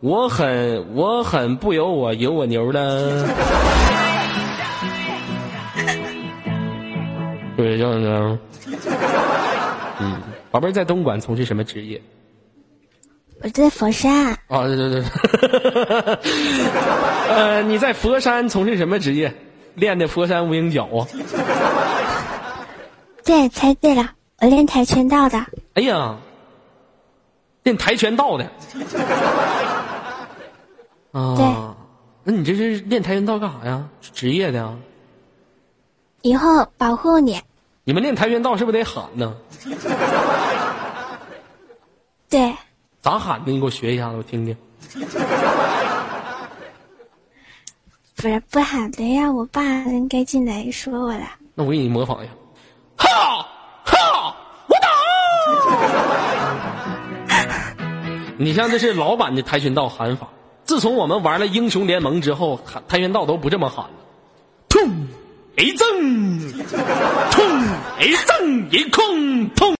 [0.00, 3.26] 我很我很不由我由我牛了。
[7.56, 8.38] 对，这样子。
[9.98, 10.20] 嗯，
[10.50, 11.98] 宝贝儿在东莞从事什么职业？
[13.42, 14.30] 我在佛山。
[14.48, 15.04] 啊，对对对。
[17.28, 19.32] 呃，你在佛山从事什么职业？
[19.74, 21.06] 练的佛山无影脚啊？
[23.22, 24.10] 对，猜对了，
[24.40, 25.44] 我练跆拳道的。
[25.74, 26.16] 哎呀，
[27.62, 28.44] 练跆拳道的。
[31.12, 31.36] 啊。
[31.36, 31.44] 对。
[32.24, 33.86] 那你这是练跆拳道干啥呀？
[34.00, 34.74] 职业的啊？
[36.22, 37.38] 以后保护你。
[37.84, 39.36] 你们练跆拳道是不是得喊呢？
[42.30, 42.54] 对。
[43.06, 43.52] 咋喊的？
[43.52, 44.56] 你给我学一下子，我听听。
[48.16, 51.22] 不是不喊的呀，我爸应该进来说我了。
[51.54, 52.32] 那我给你模仿一下，
[52.96, 53.46] 哈
[53.84, 54.36] 哈，
[54.66, 54.88] 我打！
[58.38, 60.26] 你像这是老版的跆拳道喊法。
[60.64, 63.92] 自从我们玩了英雄联盟之后，跆跆拳道都不这么喊了。
[64.68, 64.82] 痛
[65.56, 66.40] 一正，
[67.30, 67.62] 痛
[68.00, 69.75] 一正一空，痛。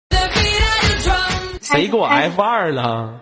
[1.67, 3.15] 谁给我 F 二了？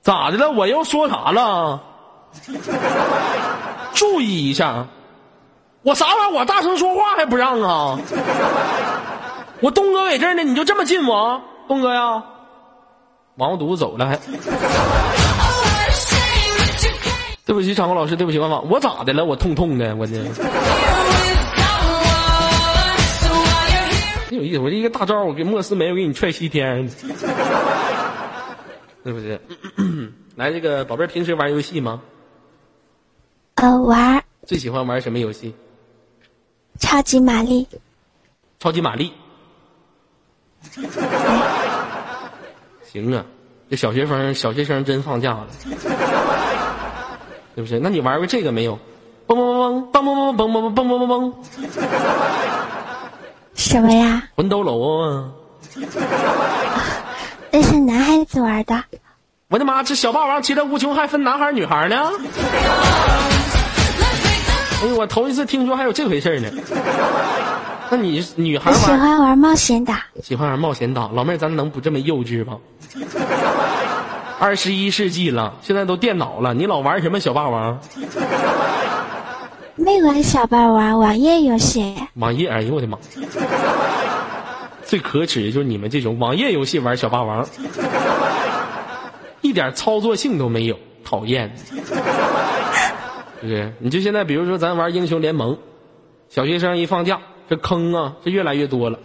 [0.00, 0.50] 咋的了？
[0.50, 1.80] 我又说啥了？
[3.92, 4.86] 注意一下，
[5.82, 6.30] 我啥玩意儿？
[6.38, 7.98] 我大声说话还不让啊？
[9.60, 11.40] 我东哥在这儿呢，你就这么近我？
[11.66, 12.22] 东哥呀，
[13.36, 14.16] 王犊子走了还？
[17.44, 19.24] 对不起，场控老师，对不起，万万，我咋的了？
[19.24, 20.12] 我痛痛的，我这。
[24.36, 26.88] 有意思，我这一个大招，我给莫斯梅，我给你踹西天。
[29.04, 29.40] 是不是？
[30.36, 32.00] 来，这个宝贝儿，平时玩游戏吗？
[33.56, 34.22] 呃，玩。
[34.46, 35.54] 最喜欢玩什么游戏？
[36.78, 37.66] 超级玛丽。
[38.58, 39.12] 超级玛丽。
[42.84, 43.24] 行啊，
[43.68, 45.48] 这小学生，小学生真放假了，
[47.56, 47.78] 是不是？
[47.80, 48.78] 那你玩过这个没有？
[49.26, 51.32] 嘣嘣嘣嘣嘣嘣嘣嘣嘣嘣嘣嘣。
[53.54, 54.22] 什么呀？
[54.34, 55.28] 魂斗罗啊！
[57.50, 58.84] 那是男孩子玩的。
[59.48, 59.82] 我的妈！
[59.82, 62.10] 这小霸王其乐无穷，还分男孩女孩呢？
[64.82, 66.48] 哎呦，我头一次听说还有这回事呢。
[67.90, 69.94] 那你女孩喜欢玩冒险岛？
[70.22, 72.56] 喜欢玩冒险岛，老妹儿，咱能不这么幼稚吗？
[74.38, 77.78] 二十一世纪了，现在都电脑了，你老玩什么小霸王？
[79.82, 81.94] 没玩小霸王网页游戏。
[82.14, 82.96] 网页，哎呦我的妈！
[84.84, 87.44] 最可耻的就是你们这种网页游戏玩小霸王，
[89.40, 91.52] 一点操作性都没有，讨厌。
[93.40, 93.72] 不是？
[93.80, 95.58] 你就现在，比如说咱玩英雄联盟，
[96.28, 97.18] 小学生一放假，
[97.50, 99.00] 这坑啊，是越来越多了。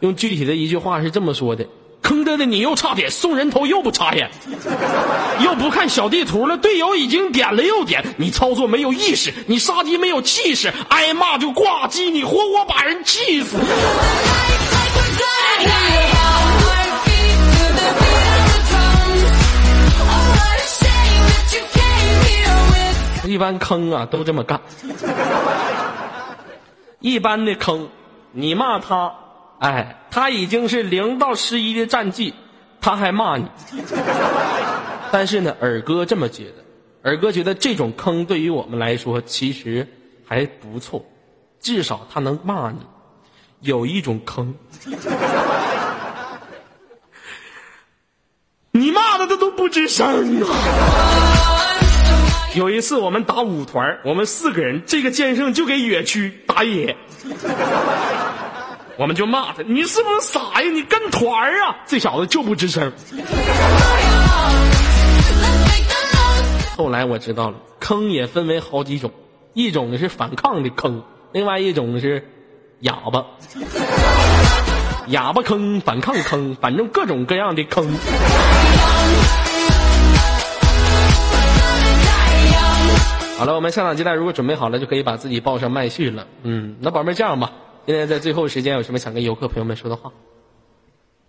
[0.00, 1.64] 用具体的一句话是这么说的。
[2.04, 4.30] 坑爹的你又差点送人头又不插眼，
[5.40, 13.56] 又不看小地图了，队友已经点了又点，你操作没有意识，你杀敌没有气势，挨骂就挂机，你活活把人气死。
[23.26, 24.60] 一般坑啊都这么干，
[27.00, 27.88] 一般的坑，
[28.32, 29.10] 你骂他。
[29.60, 32.34] 哎，他已经是零到十一的战绩，
[32.80, 33.46] 他还骂你。
[35.10, 36.64] 但是呢，尔哥这么觉得，
[37.10, 39.86] 尔哥觉得这种坑对于我们来说其实
[40.26, 41.04] 还不错，
[41.60, 42.78] 至少他能骂你。
[43.60, 44.54] 有一种坑，
[48.72, 50.48] 你骂的他都不吱声啊。
[52.54, 56.94] 有一次我们打五团，我们四个人，这个剑圣就给野区打野。
[58.96, 60.70] 我们就骂他，你是不是傻呀？
[60.70, 61.76] 你跟团儿啊？
[61.84, 62.92] 这小子就不吱声。
[66.76, 69.10] 后来我知道了，坑也分为好几种，
[69.52, 72.28] 一种是反抗的坑，另外一种是
[72.80, 73.24] 哑巴。
[75.08, 77.84] 哑巴坑、反抗坑，反正各种各样的坑。
[83.36, 86.28] 好了，我们下场接待如果准备好了，就可以把自己报上麦序了。
[86.44, 87.50] 嗯，那宝贝儿这样吧。
[87.86, 90.10] 现在在最后时间有什么想跟游客朋友们说的话？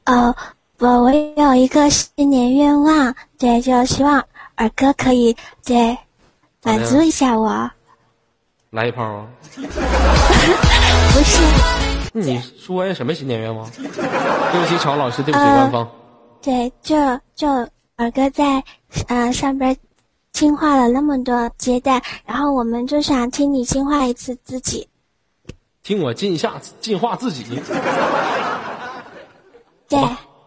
[0.06, 0.34] 呃，
[0.80, 4.24] 我我有一个新年愿望，对，就希望
[4.56, 5.36] 二哥可以
[5.66, 5.98] 对
[6.64, 7.70] 满足一下我。
[8.70, 9.28] 来一炮啊！
[9.56, 11.42] 不是。
[12.14, 12.94] 你说呀？
[12.94, 13.70] 什么新年愿望？
[13.72, 15.90] 对不起，乔老师，对不起，官方。
[16.42, 16.96] 对，就
[17.36, 17.48] 就
[17.98, 18.64] 二哥在
[19.08, 19.76] 呃上边
[20.32, 24.88] 净化了那么多阶段，然后我们就想听你净化一次自己。
[25.86, 27.46] 听我进下进化自己，
[29.88, 30.00] 对，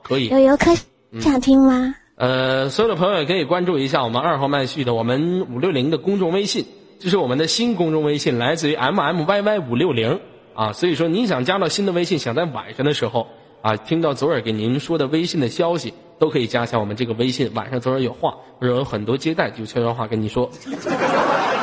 [0.02, 0.26] 可以。
[0.26, 0.74] 有游客
[1.20, 1.94] 想听吗？
[2.16, 6.66] 呃，所有的朋友也可以关注一下我们二号麦序的我们五六零的公众微信，
[6.98, 10.18] 这是我们的新公众微信，来自于 M M Y Y 五六零
[10.54, 10.72] 啊。
[10.72, 13.28] 所以说，你想加到新的微信，想在晚上的时候
[13.62, 17.48] 啊，听到左耳给您说的微信的消息，都可以加一下我们这个微信。
[17.54, 20.50] 晚上左耳有话或者有很多接待，就悄悄话跟你说。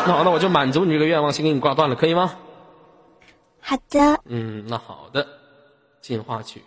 [0.08, 2.36] 那好，那我就满足你这个愿望，先给你挂断了，可以吗？
[3.68, 4.22] 好的。
[4.26, 5.28] 嗯，那好的，
[6.00, 6.64] 进化曲。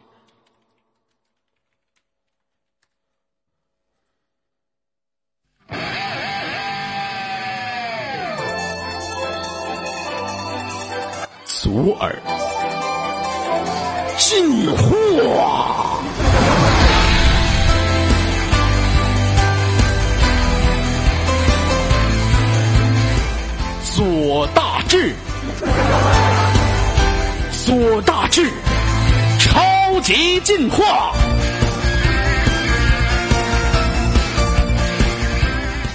[11.46, 12.20] 祖耳，
[14.18, 16.03] 进化。
[23.94, 25.14] 左大志。
[27.68, 28.50] 左大志，
[29.38, 31.12] 超级进化，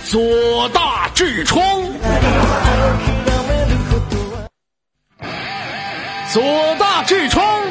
[0.06, 1.64] 左大痔疮，
[6.32, 6.44] 左
[6.78, 7.63] 大痔疮，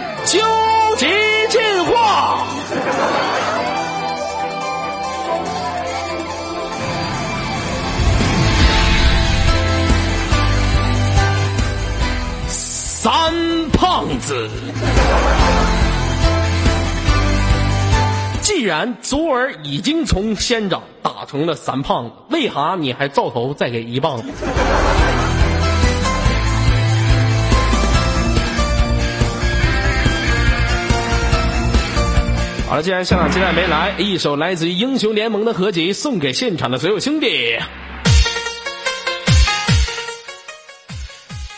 [14.23, 14.49] 子，
[18.41, 24.29] 既然左耳已经从仙长打成了三胖子，为啥你还照头再给一棒子？
[32.69, 37.59] 好了，既然现场现在没来，一首来自于英雄联盟的合集送给现场的所有兄弟。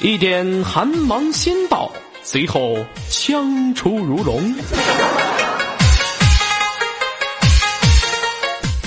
[0.01, 1.91] 一点寒芒先到，
[2.27, 2.75] 随后
[3.11, 4.43] 枪出如龙。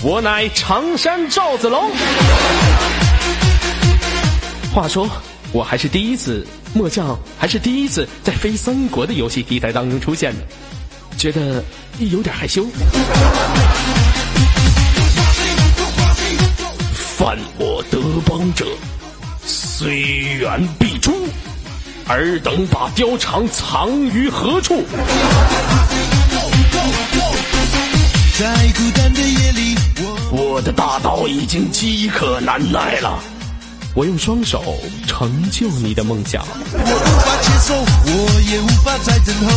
[0.02, 1.92] 我乃常山赵子龙。
[4.74, 5.08] 话说，
[5.52, 10.40] 我还是第一次，末将还是第一次在非三国的游戏题材当中出现的，
[11.16, 11.64] 觉得
[12.00, 12.66] 有点害羞。
[17.16, 18.66] 犯我德邦者。
[19.46, 19.90] 虽
[20.40, 21.14] 远必诛，
[22.10, 24.86] 尔等把貂蝉藏于何处？
[30.32, 33.20] 我的大刀已经饥渴难耐了。
[33.94, 34.64] 我用双手
[35.08, 36.46] 成就你的梦想。
[36.72, 36.80] 我无
[37.20, 37.74] 法接受，
[38.06, 39.52] 我也无法再等候。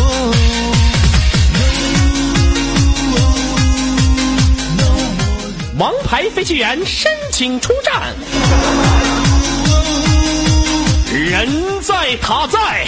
[5.78, 8.14] 王牌飞行员申请出战。
[11.18, 11.48] 人
[11.82, 12.86] 在塔在。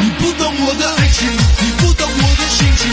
[0.00, 2.90] 你不懂我的爱情，你不懂我的心情，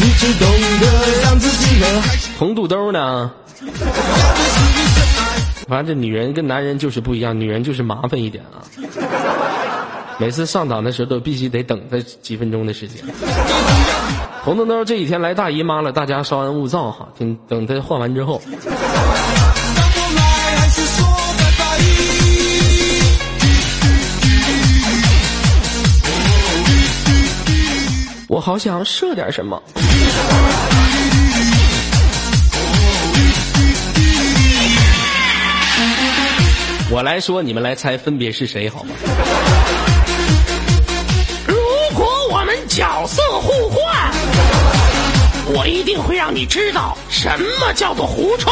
[0.00, 0.48] 你只懂
[0.80, 0.86] 得
[1.22, 1.86] 让自己和
[2.38, 3.32] 红肚兜呢？
[5.66, 8.62] 反正这女人跟男人就是不一样，女人就是麻烦一点啊。
[10.18, 13.04] 每次上档的时候都必须得等他几分钟的时间。
[14.44, 18.40] 红肚兜这几天来大姨妈了，大家稍安勿躁哈，等等他换完之后。
[28.26, 29.62] 我好想射点什么。
[36.90, 38.94] 我来说，你们来猜，分别是谁好吗？
[41.46, 41.56] 如
[41.94, 44.10] 果我们角色互换，
[45.48, 47.28] 我一定会让你知道什
[47.60, 48.50] 么叫做狐臭。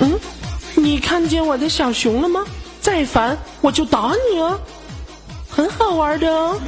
[0.00, 0.18] 嗯，
[0.74, 2.44] 你看见我的小熊了吗？
[2.80, 4.58] 再烦我就打你啊！
[5.54, 6.60] 很好玩的哦，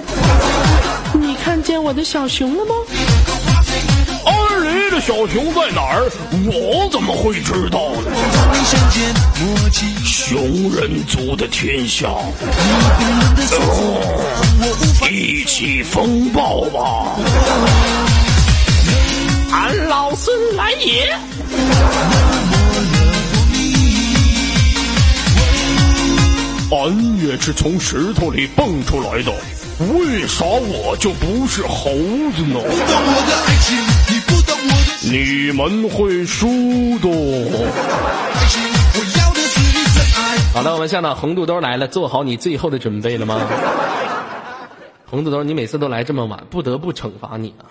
[1.13, 2.75] 你看见我的小熊了吗？
[4.25, 6.09] 二里的小熊在哪儿？
[6.47, 8.13] 我怎么会知道呢？
[10.05, 12.09] 熊人族的天下，
[15.11, 17.17] 一起风暴吧！
[19.53, 21.13] 俺老孙来也。
[26.87, 29.33] 俺也是从石头里蹦出来的，
[29.93, 31.91] 为啥我就不是猴
[32.37, 32.61] 子呢？
[35.03, 36.47] 你们会输
[37.01, 37.09] 的。
[40.55, 43.45] 好了，我们下场红肚兜来了，做好你最后的准备了吗？
[45.07, 47.67] 红肚兜，你每次都来这么晚，不得不惩罚你啊！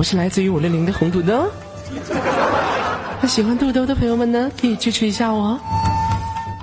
[0.00, 1.46] 我是来自于五六零的红肚兜。
[3.20, 5.60] 那喜欢肚兜的朋友们呢，可以支持一下我。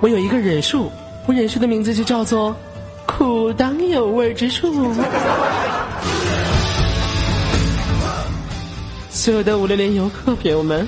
[0.00, 0.90] 我有一个忍术，
[1.24, 2.52] 我忍术的名字就叫做
[3.06, 4.92] “苦当有味之术”。
[9.08, 10.84] 所有的五六零游客朋友们，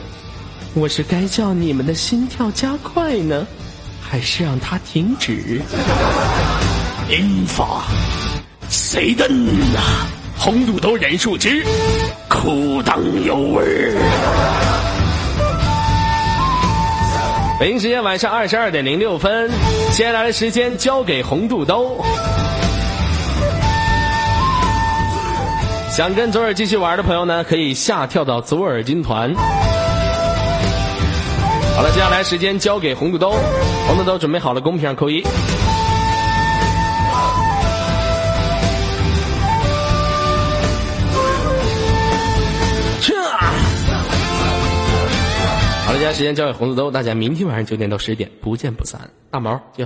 [0.74, 3.46] 我是该叫你们的心跳加快呢，
[4.03, 5.62] 还是让它停止？
[7.09, 7.84] 英法，
[8.68, 9.30] 谁的？
[10.43, 11.62] 红肚兜人数之
[12.26, 13.93] 裤裆有味儿。
[17.61, 19.51] 北京时间晚上二十二点零六分，
[19.93, 22.03] 接下来的时间交给红肚兜。
[25.91, 29.34] 想跟左耳继续玩的朋友呢，可以下跳到左耳军团。
[31.76, 33.34] 好了，接下来时间交给红肚兜，
[33.86, 35.22] 红肚兜准备好了，公屏上扣一。
[46.01, 48.98] 大家，时间交给红肚兜，大家明天晚上九点到十点不见不散。
[49.30, 49.78] 大毛，接